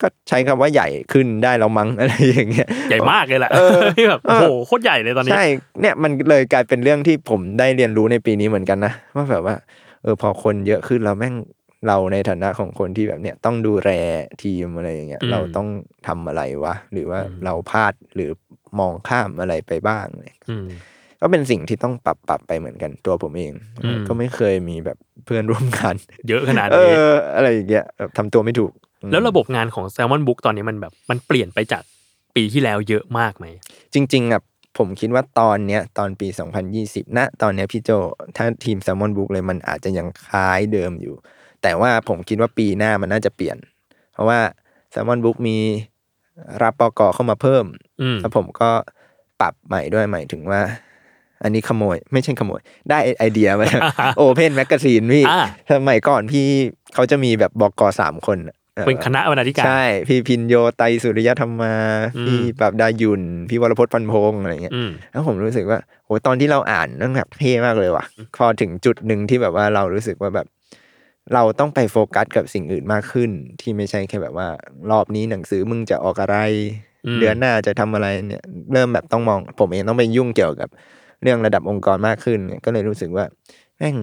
[0.00, 5.44] ก็ใช้คำว่าใหญ่ขึ้นได้แล้วมั้งอะไรอย่างเงี้ยใหญ่มากเลยแหละเออที่แบบโอ้โหโคตรใหญ่เลยตอนนี้ใช่
[5.80, 9.54] เนี่ยมันเลยกลายเป็นเรื่องที่ผมได้เรียนรู้ในปีนี้เหมือนกันนะว่าแบบว่า
[10.02, 11.34] เออพอคนเยอะขึ้นเราแม่ง
[11.86, 13.90] เราในฐานะของคนที่แบบเนี้ยต้องดูแล
[14.42, 15.68] ทีมอะไรอย่างเงี้ยอืมเราต้อง
[16.06, 18.30] ทำอะไรวะหรือว่าอืมเราพลาดหรือ
[18.78, 20.68] มองข้ามอะไรไปบ้างเลยอืม
[21.20, 23.52] ก็เป็นสิ่งที่ต้องปรับปรับไปเหมือนกันตัวผมเอง
[23.84, 25.94] อืมก็ไม่เคยมีแบบเพื่อนร่วมงาน
[26.28, 31.82] เยอะขนาดเอนี้ออะไรอย่างเงี้ยแบบทำตัวไม่ถูกอืม แล้วระบบงานของ Salmon Book ตอนนี้มันแบบมันเปลี่ยนไปจาก
[32.36, 33.46] ปีที่แล้วเยอะมากไหม
[33.94, 34.42] จริง ๆอะ
[34.78, 36.28] ผมคิดว่าตอนเนี้ยตอนปี
[36.72, 37.90] 2020ณตอนเนี้ยพี่โจ
[38.36, 41.14] ถ้าทีม s ซ l m o n Book เลยมันอาจจะยังคล้ายเดิมอยู่
[41.62, 43.56] แต่ว่าผมคิดว่าปีหน้ามันน่าจะเปลี่ยน
[44.12, 44.38] เพราะว่า
[44.92, 45.58] s ซ l m o n Book มี
[46.62, 47.64] รับปกเข้ามาเพิ่ม
[48.02, 48.70] อืมแล้วผมก็
[49.40, 50.60] ปรับใหม่ด้วยหมายถึงว่า
[51.42, 52.60] อันนี้ขโมย ไม่ใช่ขโมย
[52.90, 53.68] ได้ไอเดียมา
[54.16, 56.46] open magazine พี่อ่าสมัยก่อนพี่
[56.94, 61.74] เขาจะมีแบบบกสามคนอะออ เป็นคณะบรรณาธิการ ใช่ พี่ภิญโญ ไตรสุริยธรรมา
[62.16, 68.04] อืมพี่ปราบดายุน พี่วรพจน์พันพงษ์อะไรเงี้ยอืมแล้วผมรู้สึกว่าโหตอนที่เราอ่านนั่นแบบเท่มากเลยว่ะ
[68.36, 70.46] พอถึงจุดหนึ่งที่แบบว่าเรารู้สึกว่าแบบ
[71.34, 73.30] เราต้องไปโฟกัสกับสิ่งอื่นมากขึ้น
[73.60, 74.48] ที่ไม่ใช่แค่แบบว่า
[74.90, 76.36] รอบนี้หนังสือมึงจะออกอะไร
[77.06, 80.68] อืมเดือนหน้าจะทำอะไรเนี่ย เริ่มแบบต้องมอง ผมเองต้องไปยุ่งเกี่ยวกับ
[81.22, 83.24] เรื่องระดับองค์กรมากขึ้นเนี่ยก็เลยรู้สึกว่า
[83.78, 83.96] แม่ง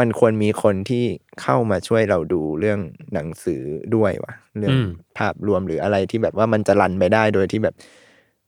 [0.00, 1.04] มันควรมีคนที่
[1.42, 2.80] เข้ามาช่วยเราดูเรื่อง
[3.14, 3.62] หนังสือ
[3.96, 7.74] ด้วยว่ะเรื่องอืมภาพรวมหรืออะไรที่แบบว่ามันจะรันไปได้โดยที่แบบ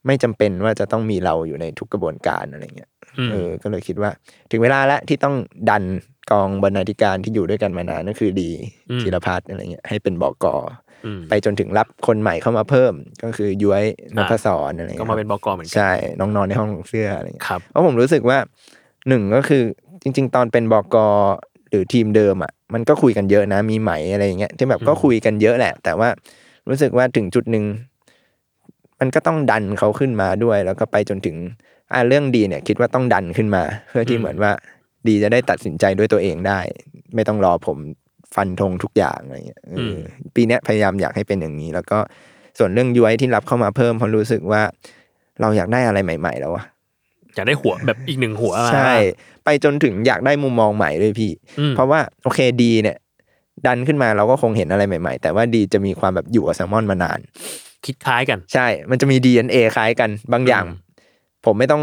[0.07, 4.11] ไม่จำเป็นว่าจะต้องมีเราอยู่ในทุกกระบวนการอะไรเงี้ยอืมเออ ก็เลยคิดว่า
[4.51, 5.35] ถึงเวลาแล้วที่ต้อง
[5.71, 5.85] ดัน
[6.31, 8.51] กองบรรณาธิการที่อยู่ด้วยกันมานานนั่นคือดี
[8.91, 10.47] อืมจิรพัฒน์อะไรเงี้ยให้เป็นบก
[11.05, 13.85] อืมไปจนถึงรับคนใหม่เข้ามาเพิ่ม ก็คือย้วย
[14.17, 18.39] นพศรอะไรงี้ยก็มาเป็นบกเหมือนกัใช่น้องนอนในห้องเสื้ออะไรเงี้ยครับเพราะผมรู้สึกว่า
[19.09, 19.65] หนึ่งก็คือ
[20.03, 20.97] จริง ๆ ตอนเป็นบก
[21.71, 26.09] หรือทีมเดิมอะมันก็คุยกันเยอะนะ มีไหมอะไรอย่างเงี้ยที่แบบก็อืมคุยกันเยอะแหละ แต่ว่า
[26.69, 27.65] รู้สึกว่าถึงจุดหนึ่ง
[29.01, 31.37] มันก็ต้องดันเขาขึ้นมาด้วย แล้วก็ไปจนถึง
[31.93, 34.53] อ่าเรื่องดีเนี่ย คิดว่าต้องดันขึ้นมา เพื่อที่เหมือนว่า
[35.09, 36.61] ดีจะได้ตัดสินใจด้วยตัวเองได้
[37.15, 37.79] ไม่ต้องรอผม
[38.35, 40.01] ฟันธงทุกอย่างอะไรเงี้ยเอออ
[40.35, 41.99] ปีเนี้ยพยายามอยากให้เป็นอย่างนี้ แล้วก็
[42.59, 44.63] ส่วนเรื่องย้วยที่รับเข้ามาเพิ่มเพราะรู้สึกว่า
[45.41, 46.65] เราอยากได้อะไรใหม่ ๆ แล้วอะ
[47.35, 48.93] อยากได้หัวแบบอีกหนึ่งหัวมาใช่
[49.45, 52.97] ไปจนถึงอยากได้มุมมองใหม่ด้วยพี่อืมเพราะว่าโอเคดีเนี่ย
[53.67, 57.19] ดันขึ้นมาเราก็คงเห็นอะไรใหม่ ๆ แต่ว่าดีจะมีความแบบอยู่กับแซลมอนมานาน
[57.85, 60.81] คิดคล้ายกัน ใช่ มันจะมี DNA คล้ายกันบางอย่างอืม
[61.45, 61.83] ผมไม่ต้อง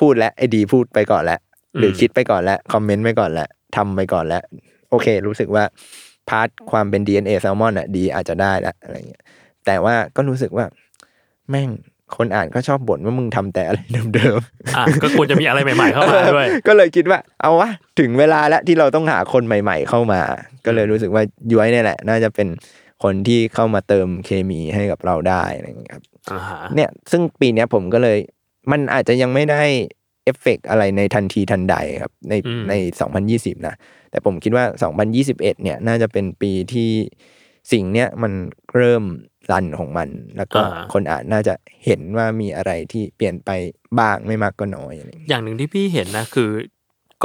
[0.00, 1.40] พูดแล้วไอ้ดีพูดไปก่อนแล้ว
[1.78, 4.42] หรืออมคิดไปก่อนแล้ว comment ไปก่อนแล้วทำไปก่อนแล้ว
[4.90, 5.64] โอเค รู้สึกว่า
[6.28, 9.22] part ความเป็น DNA แซลมอนอะดีอาจจะได้แล้วอะไรเงี้ย
[9.66, 10.64] แต่ว่าก็รู้สึกว่า
[11.50, 11.70] แม่ง
[12.16, 13.80] คนอ่านก็ชอบบ่นว่ามึงทำแต่อะไร
[14.14, 20.20] เดิมๆอะก็ควรจะมีอะไรใหม่ ๆ เข้ามาด้วย ก็เลยคิดว่า เอาวะถึงเวลาแล้วที่เราต้องหาคนใหม่ ๆ เข้ามา
[20.66, 22.48] ก็เลยรู้สึกว่าย้อยเนี่ยแหละ น่าจะเป็น
[23.02, 28.18] คนที่เข้ามาเติมเคมีให้กับเราได้อะไรอย่างเงี้ยครับอ่าฮะเนี่ยซึ่งปีเนี้ยผมก็เลย
[28.70, 29.62] มันอาจจะยังไม่ได้
[30.24, 32.34] เอฟเฟกต์อะไรในทันทีทันใดครับ ใน
[32.68, 32.74] ใน
[33.20, 33.74] 2020 นะ
[34.10, 34.64] แต่ผมคิดว่า
[35.14, 36.90] 2021 เนี่ย น่าจะเป็นปีที่
[37.72, 38.32] สิ่งเนี้ยมัน
[38.74, 39.02] เริ่ม
[39.52, 40.60] run ของมัน แล้วก็
[40.92, 41.54] คนอ่านน่าจะ
[41.84, 43.50] เห็นว่ามีอะไรที่เปลี่ยนไป
[43.98, 46.50] บ้างไม่มากก็น้อยอะไรอย่างเงี้ย อย่างหนึ่งที่พี่เห็นนะคือ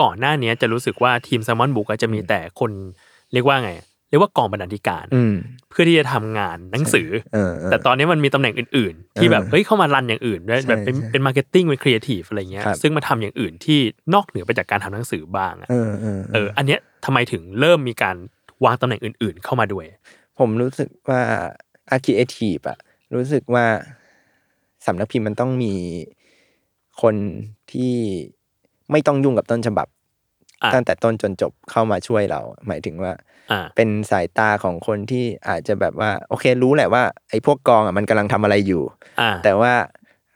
[0.02, 2.72] ก่อนหน้านี้จะรู้สึกว่าทีม Salmon Book อะจะมีแต่คน
[3.34, 3.72] เรียกว่าไง
[4.10, 5.36] เรียกว่ากองบรรณาธิการ อืม
[5.70, 13.80] เพื่อที่จะทำงานหนังสือ เออเออ แต่ตอนนี้มันมีตำแหน่งอื่น ๆ ที่แบบเออเฮ้ยเข้ามา run อย่างอื่นด้วยใช่แบบเป็นใช่เป็น marketing เป็นครีเอทีฟอะไรเงี้ยครับ ซึ่งมาทำอย่างอื่นที่
[14.14, 18.16] นอกเหนือไปจากการทำหนังสือบ้างอะเออเออเอออันเนี้ยทำไมถึงเริ่มมีการ
[18.66, 19.86] วางตำแหน่งอื่น ๆ เข้ามาด้วย
[20.40, 21.22] ผมรู้สึกว่า
[21.92, 22.78] อาร์คิเอทีฟอะ
[23.16, 23.66] รู้สึกว่า
[24.86, 25.74] สำนักพิมพ์มันต้องมี
[27.02, 27.16] คน
[27.72, 27.94] ที่
[28.92, 29.88] ไม่ต้องยุ่งกับต้นฉบับ
[30.64, 33.14] อะตั้งแต่ต้นจนจบเข้ามาช่วยเรา หมายถึงว่า
[33.52, 38.84] อ่าเป็นสายตาของคนที่อาจจะแบบว่า โอเครู้แหละว่าไอ้พวกกองอะมันกำลังทำอะไรอยู่
[39.22, 39.74] อ่าแต่ว่า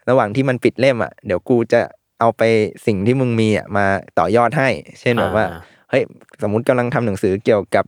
[0.10, 1.82] ระหว่างที่มันปิดเล่มอะเดี๋ยวกูจะ
[2.20, 2.42] เอาไป
[2.88, 3.86] สิ่งที่มึงมีอะมา
[4.20, 4.70] ต่อยอดให้
[5.02, 6.04] เช่นแบบว่าอ่าเฮ้ย
[6.44, 7.86] สมมุติกำลังทำหนังสือเกี่ยวกับ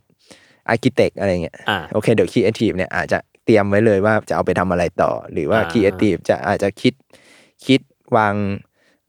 [0.69, 6.93] architect อะไรเงี้ยอ่าโอเคเดี๋ยวครีเอทีฟเนี่ยอาจจะ เตรียมไว้เลยว่าจะเอาไปทำอะไรต่อ หรือว่าอ่าครีเอทีฟจะอาจจะคิด
[7.65, 7.79] คิด
[8.17, 8.33] วาง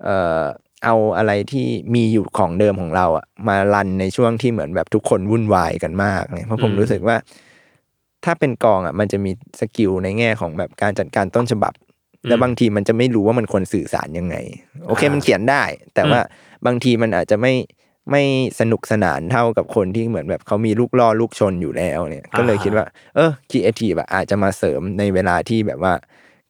[0.03, 0.43] เอ่อ
[0.85, 7.17] เอาอะไรที่มีอยู่ของเดิมของเราอะมา run ในช่วงที่เหมือนแบบทุกคนวุ่นวายกันมากเนี่ยเพราะผมรู้สึกว่า
[8.25, 11.73] ถ้าเป็นกองอะมันจะมี skill ในแง่ของแบบการจัดการต้นฉบับ
[12.29, 14.37] แล้วบางทีมันจะไม่รู้ว่ามันควรสื่อสารยังไง
[14.87, 15.63] โอเคอ่ามัมันเขียนได้
[15.95, 16.21] แต่ว่า
[16.67, 17.53] บางทีมันอาจจะไม่
[18.11, 18.23] ไม่
[18.61, 25.95] สนุกสนานเท่ากับคนที่เหมือนแบบเขามีลูกล่อลูกชนอยู่แล้วเนี่ย ก็เลยคิดว่า เออครีเอทีฟอาจจะมาเสริมในเวลาที่แบบว่า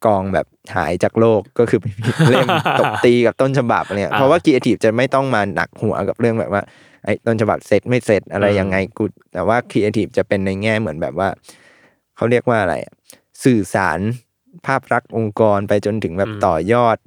[0.06, 2.48] กองแบบหายจากโลกก็คือไม่มีเล่ม
[2.80, 6.62] ตบตีกับต้นฉบับเนี่ยอ่าเพราะว่าครีเอทีฟจะไม่ต้องมาหนักหัวกับเรื่องแบบว่า
[7.04, 11.28] ไอ้ต้นฉบับเสร็จไม่เสร็จอะไรอืมยังไงกูแต่ว่าครีเอทีฟจะเป็นในแง่เหมือนแบบว่า
[12.16, 12.94] เขาเรียกว่าอะไรอะ
[13.44, 13.98] สื่อสาร
[14.66, 16.98] ภาพลักษณ์องค์กรไปจนถึงแบบต่อยอด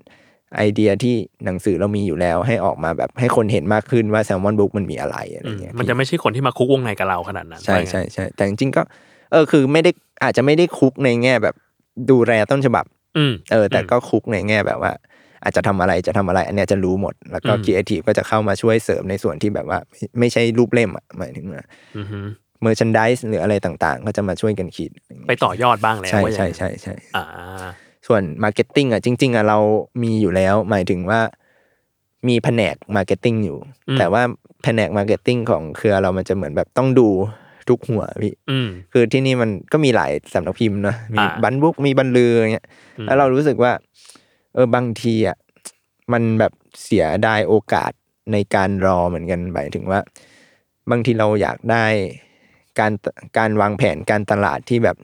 [0.57, 8.81] ไอเดียที่หนังสือเรามีอยู่แล้ว ให้ออกมาแบบให้คนเห็นมากขึ้นว่าแซลมอนบุ๊กมันมีอะไรอะไรอืมเงี้ยมันจะไม่ใช่คนที่มาคุกวงในกับเราขนาดนั้น ใช่ว่าอย่างใช่นั้นใช่แต่จริงๆก็
[9.31, 9.91] เออคือไม่ได้
[10.23, 11.55] อาจจะไม่ได้คุกในแง่แบบ
[12.11, 12.85] ดูแลต้นฉบับ
[13.17, 14.91] อืมเออ แต่ก็คุกในแง่แบบว่า
[15.43, 21.63] อาจจะทำอะไรจะทำอะไร อันเนี้ยจะรู้หมด แล้วก็อืมครีเอทีฟก็จะเข้ามาช่วยเสริมในส่วนที่แบบว่า ไม่ไม่ใช่รูปเล่มอะหมายถึงว่า
[21.97, 22.19] อือฮึ
[22.61, 24.89] merchandise หรืออะไรต่างๆ ก็จะมาช่วยกันคิด
[25.27, 27.25] ไปต่อ ยอดบ้างแล้วใช่ว่าอย่างใช่นั้นใช่ใช่อ่า
[28.07, 29.59] ส่วน marketing อะจริง ๆอะเรา
[30.03, 31.19] มีอยู่แล้ว หมายถึงว่า
[32.27, 33.57] มีแผนก marketing อยู่
[33.89, 34.23] อืมแต่ว่า
[34.63, 37.07] แผนก marketing ของเครือเรามันจะเหมือนแบบต้องดู
[37.69, 43.71] ทุกหัวพี่อืมคือที่นี่มันก็มีหลายสำนักพิมพ์เนอะมีอ่าบันบุ๊คส์มีบันลืออย่างเงี้ยอืมแล้วเรารู้สึกว่า
[44.53, 45.37] เออบางทีอะ
[46.13, 47.91] มันแบบเสียดายโอกาส
[48.31, 49.99] ในการรอเหมือนกันหมายถึงว่า
[50.91, 51.85] บางทีเราอยากได้
[52.79, 52.93] การ
[53.37, 54.97] การวางแผนการตลาดที่แบบ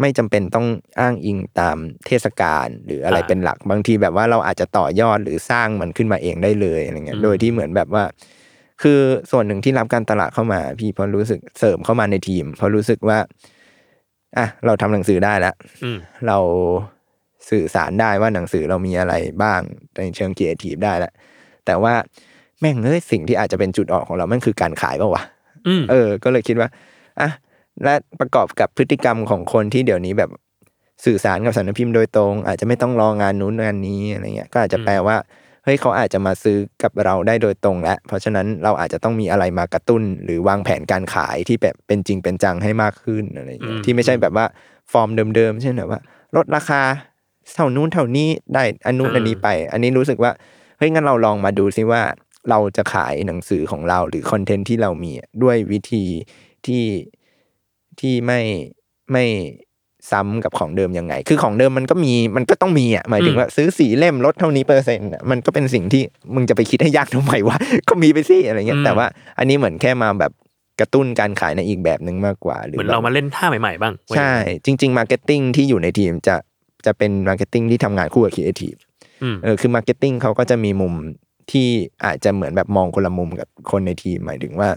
[0.00, 0.66] ไม่จำเป็นต้อง
[1.00, 8.04] อ้างอิงตามเทศกาลหรืออะไรอ่าเป็นหลักบางทีแบบว่าเราอาจจะต่อยอดหรือสร้างมันขึ้นมาเองได้เลยอะไรเงี้อืยมโดยที่เหมือนแบบว่า
[8.82, 13.18] คือส่วนหนึ่งที่รับการตลาดเข้ามาพี่เพราะรู้สึกเสริมเข้ามาในทีม เพราะรู้สึกว่า
[14.38, 16.38] อะเราทำหนังสือได้แล้วอืมเรา
[17.50, 19.60] สื่อสารได้ว่าหนังสือเรามีอะไรบ้าง
[19.96, 21.12] ในเชิงครีเอทีฟได้แล้ว
[21.66, 21.94] แต่ว่า
[22.60, 25.24] แม่งเอ้ยสิ่งที่อาจจะเป็นจุดอ่อนของเราแม่งคือการขายเปล่าวะ
[25.68, 26.68] อืมเออ ก็เลยคิดว่า
[27.20, 27.30] อะ
[27.84, 30.30] และประกอบกับพฤติกรรมของคนที่เดี๋ยวนี้แบบ
[31.04, 35.16] สื่อสารกับสำนักพิมพ์โดยตรง อาจจะไม่ต้องรองานนู้นงานนี้อะไรเงี้ยก็อาจจะแปลว่า
[35.64, 44.46] เฮ้ยเขาอาจจะมาซื้อกับเราได้โดยตรงแล้วเพราะฉะนั้นเราอาจจะต้องมีอะไรมากระตุ้น หรือวางแผนการขายที่แบบเป็นจริงเป็นจังให้มากขึ้นอะไรเงี้ยอืมที่ไม่ใช่แบบว่า
[44.92, 46.00] ฟอร์มเดิมๆเช่นแบบว่า
[46.36, 46.82] ลดราคา
[47.54, 50.32] เท่านู้นเท่านี้ได้อันนู้นอันนี้ไป อันนี้รู้สึกว่า
[50.78, 52.02] เฮ้ยงั้นเราลองมาดูซิว่า
[52.50, 56.04] เราจะขายหนังสือของเราหรือคอนเทนต์ที่เรามีอะด้วยวิธี
[56.66, 56.82] ที่
[58.00, 58.40] ที่ไม่
[59.12, 59.24] ไม่
[60.10, 66.02] ซ้ำกับของเดิมยังไง คือของเดิมมันก็มี มันก็ต้องมีอะ หมายถึงว่าซื้อสีเล่มลดเท่านี้เปอร์เซ็นต์อะมันก็เป็นสิ่งที่
[66.34, 67.56] มึงจะไปคิดให้ยากทำไมวะ
[67.88, 69.06] ก็มีไปสิอะไรเงี้อืยมแต่ว่า
[69.38, 70.32] อันนี้เหมือนแค่มาแบบ
[70.80, 76.36] กระตุ้นการขายในอีกแบบหนึ่งมากกว่า หรือเหมือนแบบเรามาเล่นท่าใหม่ๆบ้างว่าอย่างนั้นใช่ จริง ๆ marketing ที่อยู่ในทีมจะ
[76.86, 78.74] จะเป็น marketing ที่ทำงานคู่กับครีเอทีฟ
[79.22, 80.94] อืมเออ คือ marketing เขาก็จะมีมุม
[81.50, 81.68] ที่
[82.04, 84.68] อาจจะเหมือนแบบมองคนละมุมกับคนในทีม หมายถึงว่า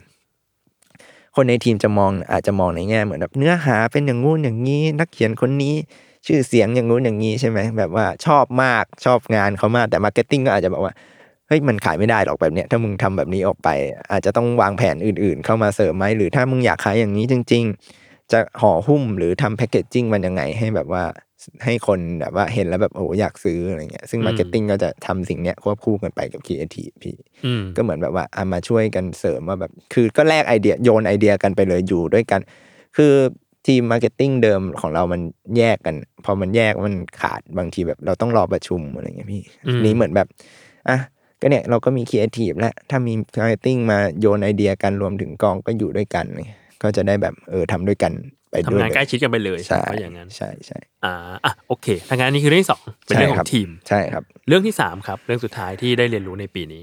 [1.36, 5.76] คนในทีมจะมองอาจจะมองในแง่เหมือนแบบเนื้อหาเป็นอย่างงู้นอย่างนี้ นักเขียนคนนี้
[6.26, 10.94] ชื่อเสียงอย่างงู้นอย่างนี้ใช่ไหมแบบว่าชอบมากชอบงานเขามากแต่ marketing ก็อาจจะบอกว่า
[11.48, 13.70] เฮ้ยมันขายไม่ได้หรอกแบบเนี้ยถ้ามึงทำแบบนี้ออกไป
[14.12, 17.64] อาจจะต้องวางแผนอื่น ๆ เข้ามาเสริมไหมหรือถ้ามึงอยากขายอย่างนี้จริง
[17.98, 21.04] ๆ จะห่อหุ้มหรือทำ packaging มันยังไงให้แบบว่า
[21.64, 32.42] ให้คนแบบว่าเห็นแล้วแบบโอ้อยากซื้ออะไรเงี้ยซึ่งอืม marketing ก็จะทำสิ่งเนี้ยควบคู่กันไปกับครีเอทีฟพี่อืมก็เหมือนแบบว่าเอามาช่วยกันเสริมว่าแบบคือก็แลกไอเดียโยนไอเดียกันไปเลยอยู่ด้วยกัน
[32.98, 33.14] คือ
[33.68, 35.22] ทีม marketing เดิมของเรามัน
[35.58, 40.28] แยกกัน พอมันแยกมันขาดบางทีแบบเราต้องรอประชุมอะไรเงี้ยพี่อืมนี้เหมือนแบบ
[40.90, 40.98] อะ
[41.42, 48.12] ก็เนี่ยเราก็มีครีเอทีฟแล้วถ้ามี marketing มาโยนไอเดียกันรวมถึงกองก็อยู่ด้วยกันเนี่ย ก็จะได้แบบเออทำด้วยกัน
[48.52, 51.14] ไปด้วยทำงานใกล้ชิดกันไปเลยใช่ว่าอย่างนั้นใช่ใช่อ่า
[51.46, 56.82] อะโอเคทางงานนี้คือเรื่องที่สองเป็นเรื่องของทีมใช่ครับใช่ครับ เรื่องที่สามครับ เรื่องสุดท้ายที่ได้เรียนรู้ในปีนี้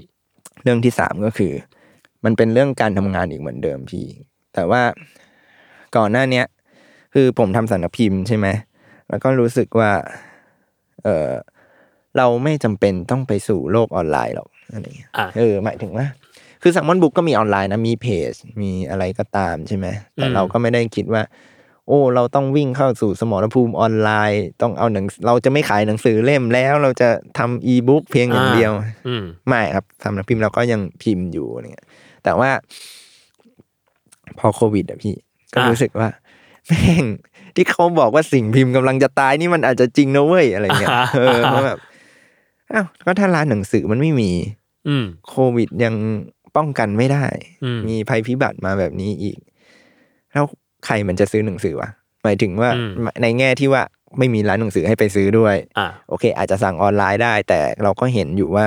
[0.63, 1.51] เรื่องที่สามก็คือ
[2.25, 4.05] มันเป็นเรื่องการทำงานอีกเหมือนเดิมพี่
[4.53, 4.81] แต่ว่า
[5.97, 6.45] ก่อนหน้าเนี้ย
[7.13, 8.47] คือผมทำสำนักพิมพ์ใช่ไหม
[9.09, 9.91] แล้วก็รู้สึกว่า
[11.03, 11.29] เออ
[12.17, 16.05] เราไม่จำเป็นต้องไปสู่โลกออนไลน์หรอกอะไรเงี้ยอะเออหมายถึงว่า
[16.61, 21.23] คือ Salmon Books ก็มีออนไลน์นะมีเพจมีอะไรก็ตามใช่ไหมแต่เราก็ไม่ได้คิดว่า
[21.87, 28.71] โอ้ เราต้องวิ่งเข้าสู่สมรภูมิออนไลน์ ต้องเอาหนังเราจะไม่ขายหนังสือเล่มแล้ว เราจะทำอีบุ๊กเพียงอย่างเดียว
[29.07, 31.87] อืมไม่ครับสำนักพิมพ์เราก็ยังพิมพ์อยู่อะไรเงี้ย
[32.23, 32.49] แต่ว่า
[34.39, 35.15] พอโควิดอะพี่
[35.53, 36.09] ก็อะรู้สึกว่า
[36.67, 37.05] แม่ง
[37.55, 41.79] ที่เขาบอกว่าสิ่งพิมพ์กำลังจะตายนี่มันอาจจะจริงนะเว้ยอะไรเงี้ยอ่าเออเพราะแบบ
[42.71, 44.31] อ้าวก็ถ้าร้านหนังสือมันไม่มี
[44.87, 45.95] อืมโควิดยัง
[46.55, 47.25] ป้องกันไม่ได้
[47.63, 49.37] อืมมีภัยพิบัติมาแบบนี้อีก
[50.31, 50.45] แล้ว
[50.85, 51.89] ใครมันจะซื้อหนังสือวะ
[52.23, 53.83] หมายถึงว่าอืมในแง่ที่ว่า
[54.17, 58.65] ไม่มีร้านหนังสือให้ไปซื้อด้วยอะโอเค อาจจะสั่งออนไลน์ได้ แต่เราก็เห็นอยู่ว่า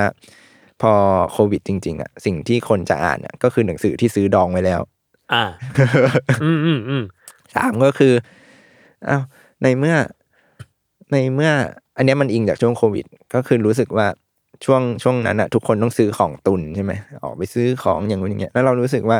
[0.81, 0.91] พอ
[1.31, 4.81] โควิดจริง ๆอะสิ่งที่คนจะอ่านอะก็คือหนังสือที่ซื้อดองไว้แล้ว
[5.33, 5.43] อะ
[6.43, 7.03] อืมอืมอืม
[7.55, 8.13] สามก็คือ
[9.09, 9.23] อ้าว
[9.63, 9.95] ในเมื่อ
[11.11, 11.51] ในเมื่อ
[11.97, 14.07] อันเนี้ยมันอิงจากช่วงโควิด ก็คือรู้สึกว่า
[14.65, 19.17] ช่วงช่วงนั้นอะทุกคนต้องซื้อของตุนใช่ไหมออกไปซื้อของอย่างนู้นอย่างเงี้ยแล้วเรารู้สึกว่า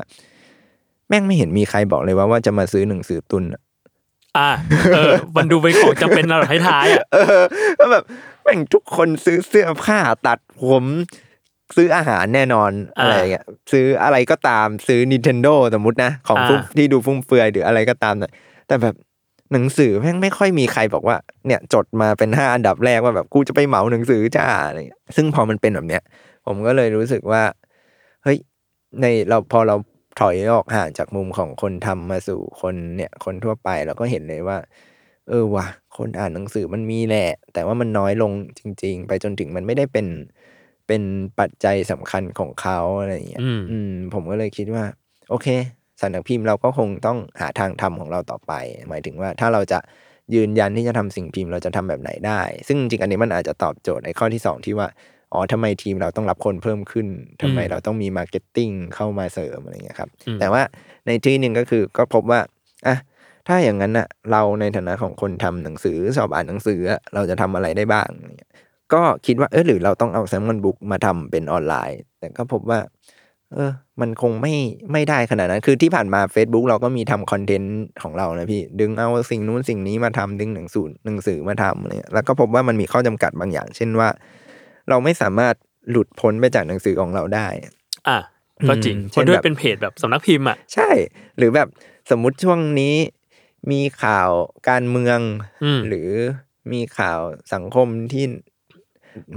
[1.10, 3.62] แม่งไม่เห็นมีใครบอกเลยว่าว่าจะมาซื้อหนังสือตุนอะ
[4.38, 4.50] อะ
[4.96, 7.44] เออมันดูเป็นของจำเป็นระดับท้ายๆอะเออ
[7.78, 8.04] แล้วแบบ
[8.44, 10.86] แม่งทุกคนซื้อเสื้อผ้าตัดผม
[11.76, 18.32] ซื้ออาหารแน่นอนอ่าอะไรอย่างเงี้ยซื้ออะไรก็ตามซื้อ Nintendo สมมตินะ ของอ่าฟุ่มที่ดูฟุ่มเฟือยหรืออะไรก็ตามน่ะ
[18.68, 18.96] แต่แบบ
[19.54, 26.04] หนังสือแม่งไม่ค่อยมีใครบอกว่าเนี่ยจดมาเป็นห้าอันดับแรกว่าแบบกูจะไปเหมาหนังสือจ้าอะไรเงี้ยซึ่งพอมันเป็นแบบเนี้ย
[26.46, 27.44] ผมก็เลยรู้สึกว่า
[28.24, 28.38] เฮ้ย
[29.02, 29.76] ในเราพอเรา
[30.20, 34.58] ถอยออกห่างจากมุมของคนทำมาสู่คนเนี่ยคนทั่วไปเราก็เห็นเลยว่า
[35.30, 40.08] เออว่ะคนอ่านหนังสือมันมีแหละ แต่ว่ามันน้อยลงจริง ๆ ไปจนถึงมันไม่ได้เป็น
[40.88, 41.02] เป็น
[41.40, 44.84] ปัจจัยสำคัญของเขาอะไรอย่างเงี้ยอืมอืมผมก็เลยคิดว่า
[45.30, 45.48] โอเค
[46.02, 48.54] สำนักพิมพ์เราก็คงต้องหาทางทำของเราต่อไป
[48.90, 49.80] หมายถึงว่าถ้าเราจะ
[50.36, 54.88] ยืนยันที่จะทำสิ่งพิมพ์เราจะทำแบบไหนได้ ซึ่งจริงๆอันนี้มันอาจจะตอบโจทย์ในข้อที่สองที่ว่า
[55.34, 57.08] อ๋อทำไมทีมเราต้องรับคนเพิ่มขึ้น
[57.42, 60.62] ทำไมอืมเราต้องมี marketing เข้ามาเสริมอะไรอย่างเงี้ยครับอืมแต่ว่า
[61.08, 62.40] ในที่หนึ่งก็คือก็พบว่า
[62.88, 62.98] อะ
[63.48, 68.52] ถ้าอย่างนั้นน่ะเราในฐานะของคนทำหนังสือชอบอ่านหนังสืออะเราจะทำอะไรได้บ้างอะไรเงี้ย
[68.94, 72.80] ก็คิดว่าเออหรือเราต้องเอาแซมมอนบุ๊กมาทำเป็นออนไลน์ แต่ก็พบว่า
[73.54, 74.54] เออ มันคงไม่
[74.92, 84.10] ไม่ได้ขนาดนั้น คือที่ผ่านมา Facebook เราก็มีทำคอนเทนต์ของเรานะพี่ ดึงเอาสิ่งนู้นสิ่งนี้มาทำดึงหนังสือหนังสือมาทำอะไรเงี้ยแล้วก็พบว่ามันมีข้อจำกัดบางอย่าง เช่นว่า
[84.90, 85.56] เราไม่สามารถ
[85.90, 87.74] หลุดพ้นไปจากหนังสือของเราได้ อะ
[88.70, 90.90] ก็จริงอืมเพราะด้วยเช่นแบบเป็นเพจแบบสำนักพิมพ์อะใช่
[91.38, 91.68] หรือแบบ
[92.12, 92.96] สมมุติช่วงนี้
[93.72, 94.30] มีข่าว
[94.70, 95.20] การเมือง
[95.64, 96.10] อืมหรือ
[96.72, 97.20] มีข่าว
[97.54, 98.26] สังคมที่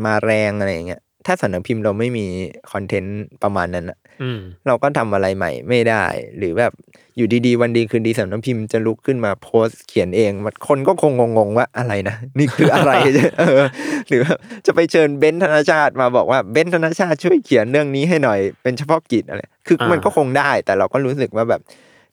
[0.05, 2.27] มาแรงอะไรอย่างเงี้ย ถ้าสำนักพิมพ์เราไม่มี
[2.73, 6.05] คอนเทนต์ประมาณนั้นอะอืมเราก็ทำอะไรใหม่ไม่ได้
[6.38, 6.73] หรือแบบ
[7.17, 12.93] อยู่ดีๆ วันดีคืนดีสำนักพิมพ์จะลุกขึ้นมาโพสต์เขียนเองมันคนก็คงงงๆว่าอะไรนะนี่คืออะไร
[13.38, 13.62] เออ
[14.09, 21.61] หรือแบบจะไปเชิญเบนซ์ธนชาติมาบอกว่าเบนซ์ธนชาติช่วยเขียนเรื่องนี้ให้หน่อย เป็นเฉพาะกิจอะไรคืออามัมันก็คงได้ แต่เราก็รู้สึกว่าแบบ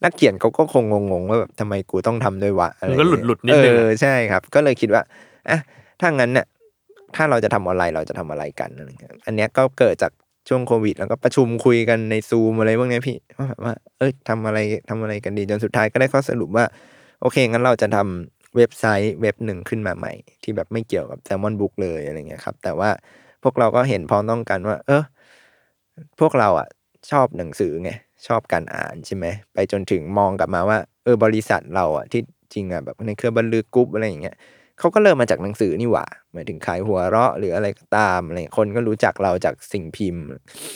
[0.03, 5.01] นักเขียนเขาก็คงงงๆว่าแบบทำไมกูต้องทำด้วยวะอะไรมันก็หลุดๆนิดนึงเออะอใช่ครับ ก็เลยคิดว่า
[5.49, 5.59] อะ
[6.01, 6.45] ถ้างั้นเนี่ย
[7.15, 10.11] ถ้าเราจะทำออนไลน์เราจะทำอะไรกันอะไรเงี้ยอันเนี้ยก็เกิดจาก
[10.49, 16.65] ช่วงโควิด แล้วก็ประชุมคุยกันในซูมอะไรพวกนี้พี่ว่าแบบว่าเอ้ยทำอะไรทำอะไรกันดีจนสุดท้ายก็ได้ข้อสรุปว่า
[17.21, 22.89] โอเค งั้นเราจะทำเว็บไซต์เว็บหนึ่งขึ้นมาใหม่ ที่แบบไม่เกี่ยวกับแซมมอนบุ๊กเลยอะไรเงี้ยครับ แต่ว่า
[23.43, 25.03] พวกเราก็เห็นพ้องต้องกันว่า เออ
[26.19, 26.67] พวกเราอะ
[27.11, 27.91] ชอบหนังสือไง
[28.27, 32.21] ชอบการอ่านใช่ไหมไปจนถึงมองกลับมาว่า เออบริษัทเราอะที่
[32.53, 34.35] จริงอะแบบในเครือบรรลือกรุ๊ปอะไรอย่างเงี้ย
[34.79, 40.23] เขาก็เริ่มมาจากหนังสือนี่หว่าหมายถึงขายหัวเราะหรืออะไรก็ตามอะไรคนก็รู้จักเราจากสิ่งพิมพ์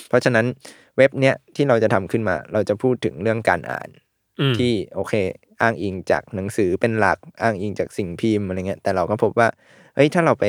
[0.09, 0.45] เพราะฉะนั้น
[0.97, 3.89] เว็บเนี้ยที่เราจะทำขึ้นมา เราจะพูดถึงเรื่องการอ่าน
[4.39, 5.13] อืมที่โอเค
[5.62, 9.47] อ้างอิงจากหนังสือเป็นหลักอ้างอิงจากสิ่งพิมพ์อะไรเงี้ยแต่เราก็พบว่า
[9.95, 10.45] เฮ้ยถ้าเราไป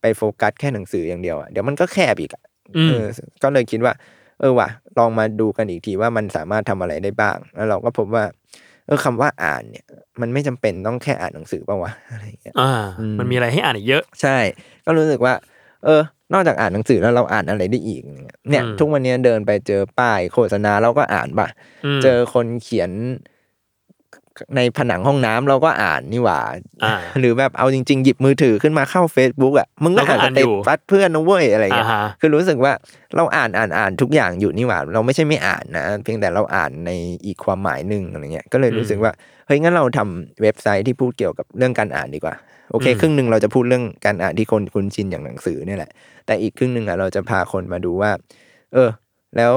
[0.00, 2.42] ไปโฟกัสแค่หนังสืออย่างเดียวอะเดี๋ยวมันก็แคบอีกอะ
[2.76, 3.04] อืมเออ
[3.42, 3.92] ก็เลยคิดว่า
[4.40, 4.68] เออว่ะ
[4.98, 8.24] ลองมาดูกันอีกทีว่ามันสามารถทำอะไรได้บ้าง แล้วเราก็พบว่า
[8.86, 9.84] เออคำว่าอ่านเนี่ย
[10.20, 14.36] มันไม่จำเป็นต้องแค่อ่านหนังสือป่าวะอะไรอย่างเงี้ยอ่าอืมมันมีอะไรให้อ่านอีกเยอะ ใช่
[14.84, 15.34] ก็รู้สึกว่า
[15.84, 21.48] เออ นอกจากอ่านหนังสือแล้วเราอ่านอะไรได้อีก เนี่ยเนี่ยอืมทุกวันนี้เดินไปเจอป้ายโฆษณาเราก็อ่านป่ะ
[21.98, 22.90] มเจอคนเขียน
[24.56, 26.40] ในผนังห้องน้ำเราก็อ่านนี่หว่า
[26.84, 32.72] อ่าหรือแบบเอาจริง ๆ หยิบมือถือขึ้นมาเข้า Facebook อะมึงก็เราก็อ่านอ่านสเตอยู่ตัสเพื่อนนะเว้ยอะไรอ่าเงี้ยฮะคือรู้สึกว่า
[33.16, 36.90] เราอ่านอ่านอ่านทุกอย่างอยู่นี่หว่า เราไม่ใช่ไม่อ่านนะเพียงแต่เราอ่านใน
[37.26, 39.12] อีกความหมายหนึ่งอะไรเงี้ยก็เลยรู้สึกว่า
[39.46, 42.34] เฮ้ยงั้นเราทำเว็บไซต์ที่พูดเกี่ยวกับเรื่องการอ่านดีกว่า
[42.70, 45.90] โอเคอืมครึ่งหนึ่งเราจะพูดเรื่องการอ่านที่คนคุ้นชินอย่างหนังสือเนี่ยแหละ
[46.26, 48.10] แต่อีกครึ่งหนึ่งอะเราจะพาคนมาดูว่า
[48.72, 48.88] เออ
[49.36, 49.52] แล้ว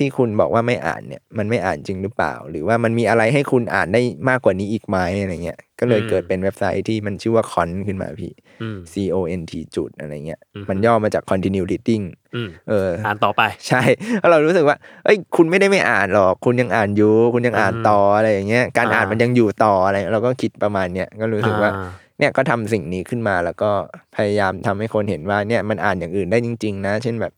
[0.00, 8.32] ที่คุณบอกว่าไม่อ่านเนี่ยมันไม่อ่านจริงหรือเปล่า หรือว่ามันมีอะไรให้คุณอ่านได้มากกว่านี้อีกไหมอะไรเงี้ยก็เลยอืมเกิดเป็นเว็บไซต์ที่มันชื่อว่าคอนขึ้นมาพี่
[8.62, 13.82] อืม C O N T จุดอะไรเงี้ยอือฮึมันย่อมาจาก continue reading อืมเอออ่านต่อไปใช่
[14.20, 21.82] แล้วเรารู้สึกว่าเอ้ยคุณไม่ได้ไม่อ่านหรอกคุณยังอ่านอยู่คุณยังอ่านต่ออะไรอย่างเงี้ยการอ่านอ่ามัมันยังอยู่ต่ออะไรเราก็คิดประมาณเนี้ยก็รู้สึกว่าอ่
[22.18, 23.70] เนี่ยก็ทำสิ่งนี้ขึ้นมาแล้วก็
[24.16, 27.32] พยายามทำให้คนเห็นว่าเนี่ยมันอ่านอย่างอื่นได้จริง ๆ นะ เช่นแบบ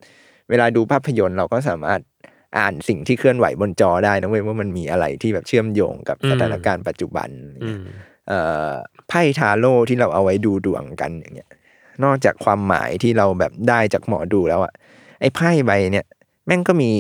[0.50, 2.00] เวลาดูภาพยนตร์เราก็สามารถ
[2.58, 7.86] อ่านสิ่งที่เคลื่อนไหวบนจอได้นะเว้ยว่ามันมีอะไรที่แบบเชื่อมโยงกับสถานการณ์ปัจจุบันอะไรอืเงี้ยม
[8.28, 8.70] เอ่อ
[9.08, 11.50] ไพ่ทาโร่ที่เราเอาไว้ดูดวงกันอย่างเงี้ย
[12.04, 14.72] นอกจากความหมายที่เราแบบได้จากหมอดูแล้วอะ
[15.20, 16.06] ไอ้ไพ่ใบเนี่ย
[16.46, 16.90] แม่งก็มี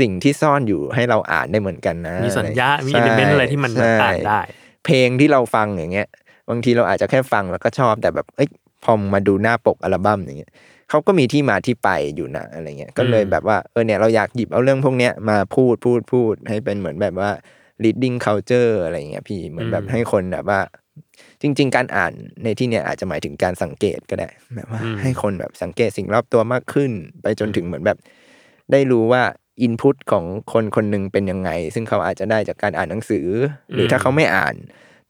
[0.00, 4.40] สิ่งที่ซ่อนอยู่ให้เราอ่านได้เหมือนกันนะ มีสัญญา มีใช่เอลิเมนต์อะไรที่มันใช่อ่านได้
[4.84, 6.08] เพลงที่เราฟังอย่างเงี้ย
[6.50, 8.48] บางทีเราอาจจะแค่ฟังแล้วก็ชอบแต่แบบเอ้ย
[8.84, 10.52] พอมาดูหน้าปกอัลบั้มอย่างเงี้ย
[10.90, 17.30] เขาก็มีที่มาที่ไปอยู่นะอะไรเงี้ยก็เลยอืมแบบว่าเออเนี่ยเราอยากหยิบเอาเรื่องพวกเนี้ยมาพูดพูดพูดให้เป็นเหมือนแบบว่า
[17.84, 20.60] reading culture อะไรเงี้ยพี่เหมือนแบบให้คนแบบว่า
[21.42, 22.12] จริง ๆ การอ่าน
[22.44, 26.90] ในที่เนี้ยอาจจะหมายถึงการสังเกตก็ได้ แบบว่าอืมให้คนแบบสังเกตสิ่งรอบตัวมากขึ้น
[27.22, 27.98] ไปจนถึงเหมือนแบบ
[28.72, 29.22] ได้รู้ว่า
[29.62, 33.26] อินพุตของคนคนหนึ่งเป็นยังไง ซึ่งเขาอาจจะได้จากการอ่านหนังสือ
[33.74, 34.54] หรือถ้าเขาไม่อ่าน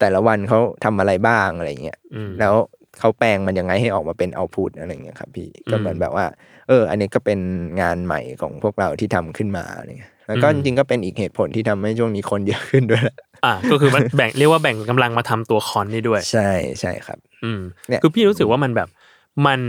[0.01, 2.55] แต่ละวันเขาทำอะไรบ้างอะไรเงี้ยอืมแล้ว
[3.01, 6.27] เขาแปลงมันยังไงให้ออกมาเป็นเอาพุตอะไรเงี้ยครับพี่ก็เหมือนอืมแบบว่า
[6.69, 7.39] เออ อันนี้ก็เป็น
[7.81, 18.89] งานใหม่ของพวกเราที่ทำขึ้นมาอะไรเงี้ยแล้วก็อืจมริงๆก็เป็นอีกเหตุผลที่ทำให้ช่วงนี้คนเยอะขึ้นด้วยแหละอ่าก็คือมันแบ่งเรียกว่าแบ่งกำลังมาทำตัวคอนนี่ด้วย ใช่ใช่ครับ อืมเนี่ยคือพี่รู้สึกว่ามันแบบ
[19.47, 19.61] มัน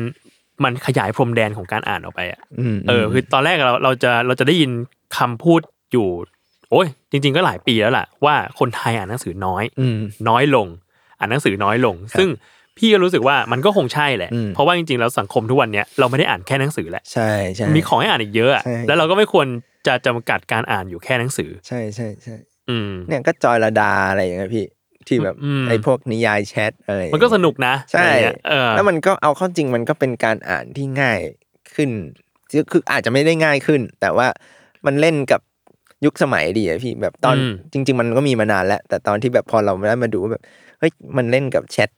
[0.64, 4.72] มันขยายพรมแดนของการอ่านออกไปอะอืมเออ คือตอนแรกเราเราจะเราจะได้ยิน
[5.18, 5.62] คำพูด
[5.92, 6.08] อยู่
[6.72, 10.68] โอ้ยจริง ๆ ก็หลายปีแล้วล่ะว่าคนไทยอ่านหนังสือน้อยอืมน้อยลง
[11.20, 12.30] อ่านหนังสือน้อยลงครับซึ่ง
[12.80, 19.48] พี่ก็รู้สึกว่ามันก็คงใช่แหละอืมเพราะว่าจริงๆแล้วสังคมทุกวันเนี้ยเราไม่ได้อ่านแค่หนังสือแหละใช่ใช่มีของให้อ่านอีกเยอะอะใช่แล้วเราก็ไม่ควร
[19.88, 22.36] จะจำกัดการอ่านอยู่แค่หนังสือ ใช่ใช่ใช่
[22.70, 24.66] อืมเนี่ยก็จอยระดาอะไรอย่างเงี้ยพี่
[25.08, 31.20] ที่แบบอืมไอ้พวกนิยายแชทอะไรอย่างมันเงี้ยก็สนุกนะใช่อะไรเงี้ยเออแล้วมันก็เอาเข้าจริงมันก็เป็นการอ่านที่ง่าย
[31.76, 31.90] ขึ้น
[32.52, 34.28] คือคืออาจจะไม่ได้ง่ายขึ้น แต่ว่า
[34.86, 35.42] มันเล่นกับ
[36.06, 40.44] ยุคสมัยดีอะพี่แบบตอนอืมจริง ๆ มันก็มีมานานแล้ว แต่ตอนที่แบบพอเราได้มาดูแบบ
[40.80, 41.90] เฮ้ยมันเล่นกับแชท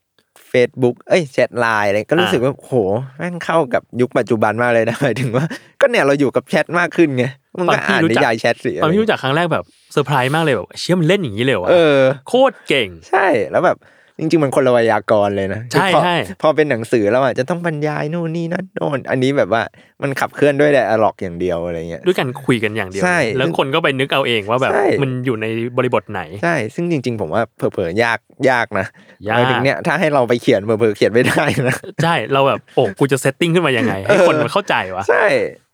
[0.53, 2.73] Facebook เอ้ย chat LINE อะไรก็รู้สึกว่าโห
[3.17, 5.45] แม่งเข้ากับยุคปัจจุบันมากเลยนะหมายถึงว่า
[5.81, 7.25] ก็เนี่ยเราอยู่กับแชทมากขึ้นไง
[7.57, 13.77] มันก็อ่านนิยายแชทสิตอนพี่รู้จักครั้งแรกแบบเซอร์ไพรส์มากเลยแบบเชี่ยมันเล่นอย่างนี้เลยเหรอวะเออโคตรเก่ง ใช่แล้วแบบ
[14.19, 19.61] จริงๆมันคนละไวยากรณ์เลยนะใช่พอใช่พอเป็นหนังสือแล้วอะจะต้องบรรยายนู่นนี่นั่นโน่นอันนี้แบบว่า
[20.01, 25.45] มันขับเคลื่อนด้วยไดอะล็อกอย่างเดียวอะไรเงี้ยด้วยกันคุยกันอย่างเดียวใช่แล้วคนก็ไปนึกเอาเองว่าแบบใช่มันอยู่ใน
[25.77, 28.85] บริบทไหนใช่ซึ่งจริง ๆ ผมว่าเผลอๆยากยากนะ
[29.27, 35.25] ยากหมถึงเนี่ยถ้าให้เราไปเขียนเผลอๆเขียนไม่ได้นะใช่เราแบบโอ้กูจะเซตติ้งขึ้นมายังไงให้คนมันเข้าใจวะใช่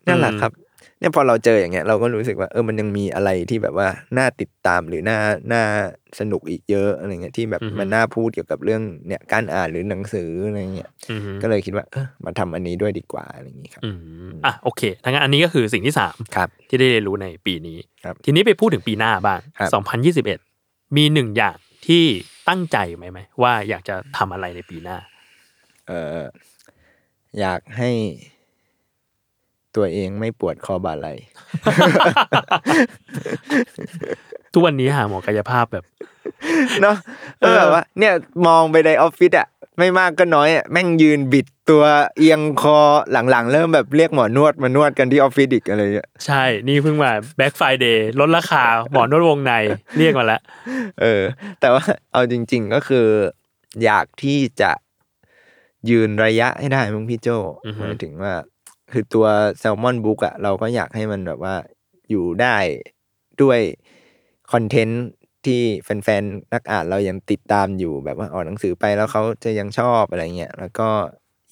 [0.08, 0.52] นั่นแหละอืมครับ
[1.00, 5.18] เนี่ยพอเราเจออย่างเงี้ยเราก็รู้สึกว่าเออมันยังมีอะไรที่แบบว่าน่าติดตามหรือน่า
[5.54, 5.64] น่า
[6.20, 13.90] สนุกอีกเยอะอะไรเงี้ยที่แบบมันน่าพูดเกี่ยวกับเรื่องเนี่ยการอ่านหรือหนังสืออะไรเงี้ยอือฮึก็เลยคิดว่าเออมาทำอันนี้ด้วยดีกว่าอะไรอย่างงี้ครับอื
[14.32, 19.70] มอะโอเคทั้างนั้นอันนี้ก็คือสิ่งที่สามครับที่ได้เรียนรู้ในปีนี้ครับทีนี้ไปพูดถึงปีหน้าบ้างครับ
[20.34, 22.04] 2021มีหนึ่งอย่างที่
[22.50, 24.98] ตั้งใจไหมไหมว่าอยากจะทำอะไรในปีหน้า
[25.88, 26.28] เออ
[27.40, 27.92] อยากให้
[29.76, 31.08] ตัวเองไม่ปวดคอบ่าไหล่
[34.54, 35.86] ทุกวันนี้หาหมอกายภาพแบบ
[36.82, 36.98] เนาะ
[37.42, 38.14] เออแบบว่า เนี่ย
[38.48, 41.84] มองไปในออฟฟิศอะไม่มากก็น้อยอะแม่งยืนบิดตัว
[42.18, 42.78] เอียงคอ
[43.12, 49.54] หลังๆ เริ่มแบบเรียกหมอนวดมานวดกันที่ออฟฟิศอีกอะไรเงี้ยใช่ นี่เพิ่งมา Black Friday ลดราคาหมอนวดวงใน
[49.98, 50.42] เรียกมาแล้ว
[51.02, 51.22] เออ
[51.60, 53.08] แต่ว่าเอาจริง ๆก็คือ
[53.84, 54.72] อยากที่จะ
[55.90, 57.28] ยืนระยะให้ได้มึงพี่โจ
[57.66, 58.34] อือฮึหมายถึงว่า
[58.92, 59.26] คือตัว
[59.60, 61.56] แซลมอนบุ๊กอะเราก็อยากให้มันแบบว่า
[62.10, 62.58] อยู่ได้
[63.42, 63.60] ด้วย
[64.52, 65.04] คอนเทนต์
[65.46, 70.90] ที่แฟนๆ นักอ่านเรายังติดตามอยู่แบบว่าออกหนังสือไปแล้วเขาจะยังชอบอะไรเงี้ยแล้วก็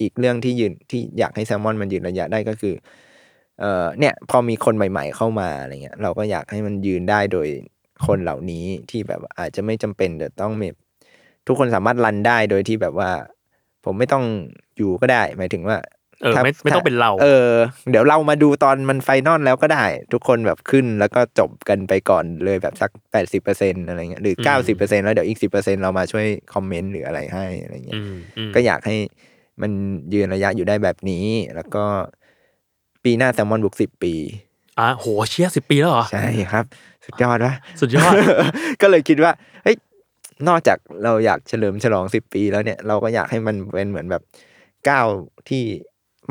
[0.00, 2.74] อีกเรื่องที่ยืนที่อยากให้แซลมอนมันยืนระยะได้ก็คือ
[3.60, 7.48] เอ่อเนี่ยพอมีคนใหม่ๆเข้ามาอะไรเงี้ยเราก็อยากให้มันยืนได้โดย
[8.06, 10.68] คนเหล่านี้ที่แบบอาจจะไม่จำเป็นจะต้องมี
[11.46, 13.10] ทุกคนสามารถ run ได้โดยที่แบบว่า
[13.84, 14.24] ผมไม่ต้อง
[14.76, 15.76] อยู่ก็ได้ หมายถึงว่า
[16.24, 17.50] เออถ้าไม่ไม่ต้องเป็นเรา เออ
[17.90, 28.96] เดี๋ยวเรามาดูตอนมัน final แล้วก็ได้ ทุกคนแบบขึ้นแล้วก็จบกันไปก่อนเลยแบบสักแปดสิบเปอร์เซ็นต์อะไรเงี้ยหรือเก้าสิบเปอร์เซ็นต์แล้วเดี๋ยวอีกสิบเปอร์เซ็นต์เรามาช่วย comment หรืออะไรให้อะไรเงี้ยอืมอืมก็อยากให้
[29.62, 29.72] มัน
[30.14, 31.26] ยืนระยะอยู่ได้แบบนี้
[31.56, 31.84] แล้วก็
[33.04, 34.14] ปีหน้า Salmon Books สิบปี
[34.78, 36.64] อะโหเชี่ยสิบปีแล้วเหรอ ใช่ครับ
[37.06, 38.12] สุดยอดวะสุดยอด
[38.82, 39.32] ก็เลยคิดว่า
[39.64, 39.76] เฮ้ย
[40.48, 44.22] นอกจากเราอยากเฉลิมฉลองสิบปีแล้วเนี่ย เราก็อยากให้มันเป็นเหมือนแบบ
[44.88, 45.06] ก้าว
[45.48, 45.64] ที่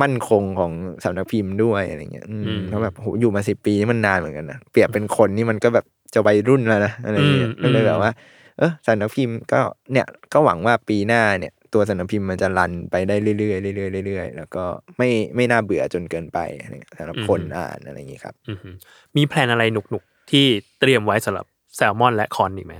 [0.01, 0.71] มั่นคงของ
[1.03, 8.11] สำนักพิมพ์ด้วยอะไรเงี้ยอืมอืมแล้วแบบโหอยู่มาสิบปีนี่มันนานเหมือนกันนะเปรียบเป็นคนนี่มันก็แบบจะวัยรุ่นแล้วนะอะไรเงี้ยอืมก็เลยอืมแบบว่า
[8.57, 9.59] เออสำนักพิมพ์ก็
[9.91, 14.63] เนี่ยก็หวังว่าปีหน้าเนี่ย ตัวสำนักพิมพ์มันจะรันไปได้เรื่อยๆเรื่อยๆเรื่อยๆแล้วก็
[14.97, 18.73] ไม่ไม่น่าเบื่อจนเกินไปอะไรเงี้ยสำหรับคนอ่านอะไรอย่างงี้ครับอือหือ
[19.15, 20.45] มี plan อะไรหนุกๆที่
[20.79, 22.75] เตรียมไว้สำหรับแซลมอนและ CONT อีกไหม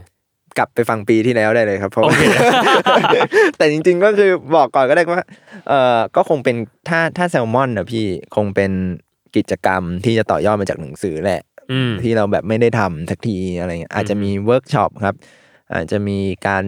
[0.58, 2.24] กลับไปฟังปีที่แล้วได้เลยครับเพราะว่าโอเค
[3.58, 5.26] แต่จริง ๆ ก็คือบอกก่อนก็ได้ว่า
[5.68, 6.56] เออก็คงเป็น
[6.90, 8.72] ถ้าถ้าแซลมอนนะพี่คงเป็น
[9.36, 11.42] กิจกรรมที่จะต่อยอดมาจากหนังสือแหละ
[11.72, 15.16] อืมที่เราแบบไม่ได้ทำสักทีอะไรเงี้ยอาจจะมีเวิร์กช็อปครับ
[15.74, 16.66] อาจจะมีการ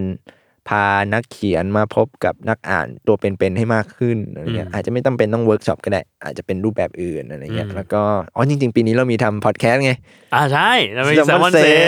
[0.70, 8.02] พานักเขียนมาพบกับนักอ่านตัวเป็นๆให้มากขึ้นอะไรเงี้ยอืมอาจจะไม่ต้องเป็นต้องเวิร์กช็อปก็ได้ อาจจะเป็นรูปแบบอื่นอะไรเงี้ยอืมแล้วก็
[8.36, 9.94] อ๋อจริง ๆ ปีนี้เรามีทำพอดแคสต์ไง
[10.34, 11.82] อ่าใช่แล้วมี Salmon Say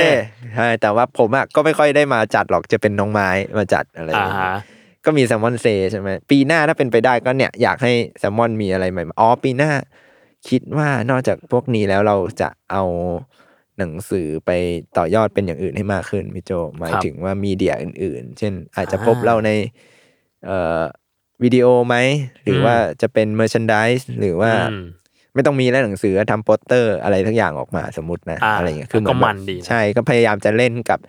[0.55, 4.61] ใช่แต่ว่าผมอะก็ไม่ค่อยได้มาจัดหรอกจะเป็นน้องไม้มาจัดอะไรอย่างอ่าเงี้ยฮะ
[5.05, 9.71] ก็มี Salmon Say ใช่ไหมปีหน้าถ้าเป็นไปได้ก็เนี่ยอยากให้แซลมอนมีอะไรใหม่ๆอ๋อปีหน้า
[10.49, 12.83] คิดว่านอกจากพวกนี้แล้วเราจะเอา
[13.79, 14.51] หนังสือไป
[14.97, 19.51] ต่อยอดเป็นอย่างอื่นให้มากขึ้นพี่โจหมายครับถึงว่ามีเดียอื่น ๆ เช่น อาจจะอ่าพบเราใน
[20.45, 20.81] เอ่อ
[21.43, 21.95] วิดีโอไหม
[22.43, 24.83] หรือมว่าจะเป็นเมอร์ชันดิสหรือว่าอืม
[25.33, 30.99] ไม่ต้องมีแล้วหนังสือทำโปสเตอร์อะไรทั้งอย่างออกมาสมมตินะอ่าอะไรเงี้ยคือเหมืก็อนมัแบบนดีนะใช่ก็พยายามจะเล่นกับ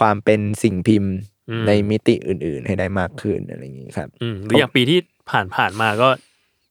[0.00, 1.12] ความเป็นสิ่งพิมพ์
[1.50, 4.98] อืมในมิติอื่น ๆ ให้ได้มากขึ้นอะไรอย่างงี้ครับอืมหรืออย่างปีที่
[5.30, 6.08] ผ่านผ่านๆมาก็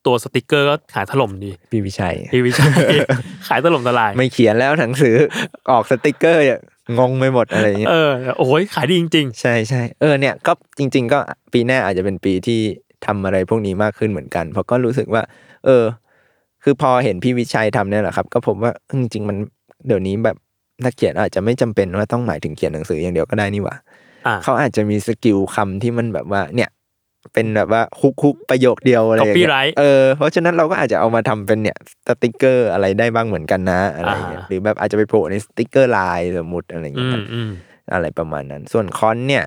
[0.06, 2.72] ตัวสติกเกอร์ก็ขายถล่มดีพี่วิชัยทีวีชัย
[3.48, 5.16] ขายถล่มทลายไม่เขียนแล้วหนังสือ
[5.70, 6.60] ออกสติกเกอร์เนี่ย
[6.98, 11.18] งงไปหมดอะไรอย่างเงี้ยเออโอ้ยขายดีจริงใช่ใช่เออเนี่ยก็จริง ๆ ก็
[11.52, 12.60] ปีหน้าอาจจะเป็นปีที่
[13.06, 15.22] ทำอะไรพวกนี้มากขึ้นเหมือนกัน เพราะก็รู้สึกว่า
[15.64, 15.84] เออ
[16.62, 19.36] คือพอเห็นพี่วิชัยทำเนี่ยแหละครับ ก็ผมว่าจริง ๆ มัน
[19.86, 20.36] เดี๋ยวนี้แบบ
[20.84, 26.70] นักเขียนอาจจะไม่จำเป็นว่าต้องหมายถึงเขียนหนังสืออย่างเดียวก็ได้นี่หว่าๆอ่าเขาอาจจะมี skill คำที่มันแบบว่าเนี่ย
[27.32, 31.76] เป็นแบบว่าคุกคุกๆประโยคเดียวอะไรอย่างเงี้ย copywriter เออเพราะฉะนั้นเราก็อาจจะเอามาทำเป็นเนี่ย
[32.08, 37.50] สติกเกอร์อะไรได้บ้างเหมือนกันนะอะไรอย่างเงี้ยอ่าหรือแบบอาจจะไปโผล่ในสติกเกอร์ไลน์สมมติอะไรอย่างเงี้ยอืมอืม
[37.92, 39.44] อะไรประมาณนั้น ส่วน CONT เนี่ย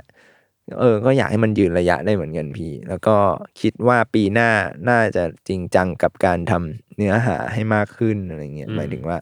[0.80, 3.15] เออ ก็อยากให้มันยืนระยะได้เหมือนกันพี่ แล้วก็
[3.61, 4.49] คิดว่าปีหน้า
[4.89, 9.17] น่าจะจริงจังกับการทำเนื้อหาให้มากขึ้นอะไรเงี้ยอืมหมายถึงว่า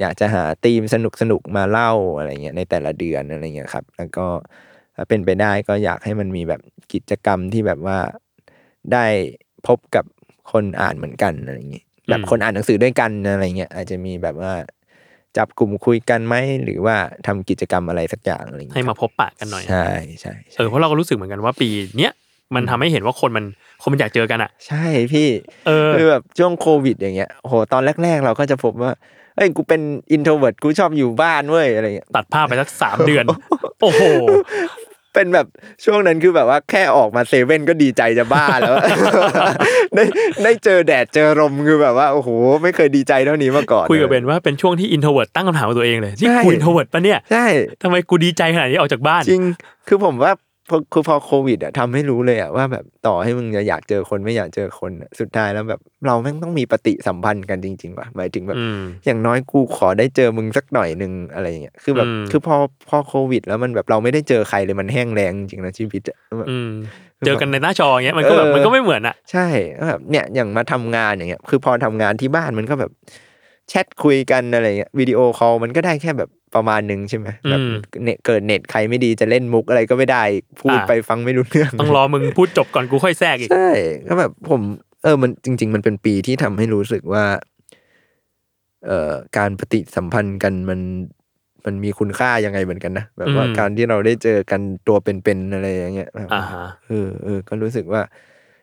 [0.00, 4.26] อยากจะหาธีมสนุกสนุกๆมาเล่าอะไรเงี้ยในแต่ละเดือนอะไรเงี้ยครับ แล้วก็
[4.96, 6.60] ถ้าเป็นไปได้ก็อยากให้มันมีแบบ
[6.92, 7.98] กิจกรรมที่แบบว่า
[8.92, 9.06] ได้
[9.66, 10.04] พบกับ
[10.52, 14.52] คนอ่านเหมือนกันอะไรเงี้ยแบบคนอ่านหนังสือด้วยกันอะไรเงี้ยอาจจะมีแบบว่า
[15.36, 16.34] จับกลุ่มคุยกันไหม
[16.64, 19.88] หรือว่าทำกิจกรรมอะไรสักอย่างอะไรเงี้ยให้มาพบปะกันหน่อยใช่
[20.20, 21.68] ใช่เออใช่เพราะเราก็รู้สึกเหมือนกันว่าปี
[21.98, 22.12] เนี้ย
[22.54, 23.44] มันทำให้เห็นว่าคนมัน
[23.82, 25.28] คนมันอยากเจอกันอะ ใช่พี่
[25.66, 28.92] เออคือแบบช่วงโควิด อย่างเงี้ยโหตอนแรก ๆ เราก็จะพบว่า
[29.36, 29.80] เอ้ยกูเป็น
[30.12, 33.24] introvert กูชอบอยู่บ้านเว้ยอะไรเงี้ยตัดภาพไปสักสามเดือน
[33.80, 34.02] โอ้โห
[35.14, 35.46] เป็นแบบ
[35.84, 38.74] ช่วงนั้นคือแบบว่าแค่ออกมาเซเว่นก็ดีใจจะบ้าแล้ว
[39.94, 40.04] ได้
[40.44, 42.28] ได้เจอแดดเจอลมคือแบบว่าโอ้โห
[42.62, 47.44] ไม่เคยดีใจเท่านี้มาก่อนคุยกับเบนว่าเป็นช่วงที่ introvert ตั้งคำถามกับตัวเองเลยนี่ใช่กู introvert ปะเนี่ยใช่
[47.82, 49.42] ทำไมกูดีใจขนาดนี้ออกจากบ้านจริง
[49.88, 50.53] คือผมว่าพอ
[50.92, 62.56] คือพอโควิดอะทำให้รู้เลยอะว่าแบบต่อให้มึงจะอยากเจอคนไม่อยากเจอคนอะสุดท้ายแล้วแบบ เราแม่งต้องมีปฏิสัมพันธ์กันจริง ๆ ว่ะหมายถึงแบบอืมอย่างน้อยกูขอได้เจอมึงสักหน่อยหนึ่งอะไรอย่างเงี้ยคือแบบอืมคือพอ
[62.88, 66.70] พอโควิด แล้วมันแบบเราไม่ได้เจอใครเลยมันแห้งแล้งจริงๆนะชีวิตอะแบบอืม
[67.26, 69.46] เจอกันในหน้าจออย่างเงี้ยมันก็แบบเออมันก็ไม่เหมือนอะใช่
[69.88, 72.90] แบบเนี่ยอย่างมาทำงานอย่างเงี้ยคือพอทำงานที่บ้านมันก็แบบ
[73.68, 77.74] แชทคุยกันอะไรเงี้ยวิดีโอคอลมันก็ได้แค่แบบ ประมาณหนึ่งใช่ไหมแบบอืม
[78.04, 80.22] เน็ตเกิดเน็ตใครไม่ดีจะเล่นมุกอะไรก็ไม่ได้
[80.60, 83.68] พูดอ่าไปฟังไม่รู้เรื่อง ต้องรอมึงพูดจบก่อนกูค่อยแทรกอีก ใช่
[84.08, 84.62] ก็แบบผม
[85.02, 87.24] เออมันจริง ๆ มันเป็นปีที่ทำให้รู้สึกว่า
[88.86, 90.80] เอ่อการปฏิสัมพันธ์กันมัน
[91.64, 98.02] มันมีคุณค่ายังไงเหมือนกันนะแบบว่าอืมการที่เราได้เจอกันตัวเป็นๆอะไรอย่างเงี้ยแบบอ่าฮะเออเออก็รู้สึกว่า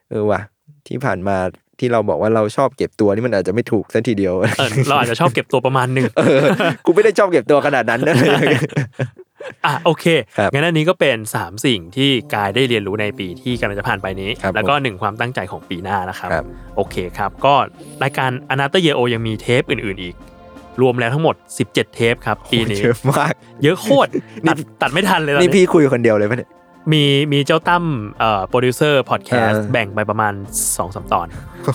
[0.09, 0.41] เออว่ะ
[0.87, 1.37] ที่ผ่านมา
[1.82, 6.39] ที่เราบอกว่าเราชอบเก็บตัวนี่มันอาจจะไม่ถูกซะทีเดียวเออเราอาจจะชอบเก็บตัวประมาณหนึ่งเออ
[6.86, 8.15] กูไม่ได้ชอบเก็บตัวขนาดนั้นนะ
[9.65, 10.05] อะโอเค
[10.38, 16.45] ครับงั้นอันนี้ก็เป็น 3 สิ่งที่กายได้เรียนรู้ในปีที่กำลังจะผ่านไปนี้ครับแล้วก็หนึ่งความตั้งใจของปีหน้านะครับครับ
[16.77, 17.53] โอเคครับ ก็
[18.03, 20.15] รายการ Another Year Over ยังมีเทปอื่น ๆอีก
[20.82, 24.09] รวมแล้วทั้งหมด 17 เทปครับปีนี้เยอะมาก เยอะโคตร
[24.47, 26.49] ตัดตัดไม่ทันเลยตอนนี่นี้พี่คุยคนเดียวเลยปะเนี่ย
[26.91, 27.03] มี
[27.34, 27.84] มีเจ้าตั้ม
[28.19, 31.27] เอ่อโปรดิวเซอร์พอดแคสต์เออแบ่งไปประมาณ2อสตอน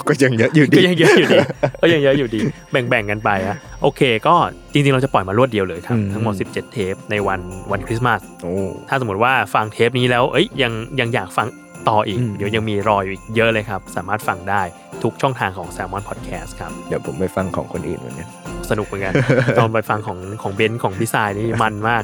[0.08, 1.38] ก็ยังเยอะอยู่ก็ดียังเยอะอยู่ดี
[1.82, 2.40] ก็ยังเยอะอยู่ดี
[2.70, 4.34] แบ่งๆกันไปอะโอเค ก็
[4.72, 7.40] จริงๆเราจะปล่อยมารวดเดียวเลยครับอืมทั้งหมด 17 เทปในวัน
[7.72, 8.54] วันคริสต์มาสโอ้
[8.88, 11.46] ถ้าสมมติว่าฟังเทปนี้แล้วเอ้ยยังยังอยากฟัง
[11.88, 14.62] ต่ออีกอืมเดี๋ยวยังมีรออยู่อีกเยอะเลยครับ สามารถฟังได้
[15.02, 18.28] ทุกช่องทางของ Salmon Podcast ครับ เดี๋ยวผมไปฟังของคนอื่นเหมือนกัน
[18.70, 19.14] สนุกเหมือนกัน
[19.58, 22.02] ตอนไปฟังของของเบนซ์ของพี่สายนี่มันมาก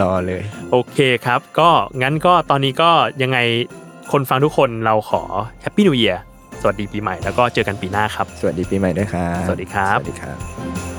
[0.00, 1.70] รอเลย โอเคครับ ก็
[2.02, 2.90] งั้นก็ตอนนี้ก็
[3.22, 3.38] ยังไง
[4.12, 5.22] คนฟังทุกคนเราขอ
[5.64, 6.18] Happy New Year
[6.60, 10.93] สวัสดีปีใหม่แล้วก็เจอกันปีหน้าครับ สวัสดีปีใหม่ด้วยครับ สวัสดีครับ สวัสดีครับ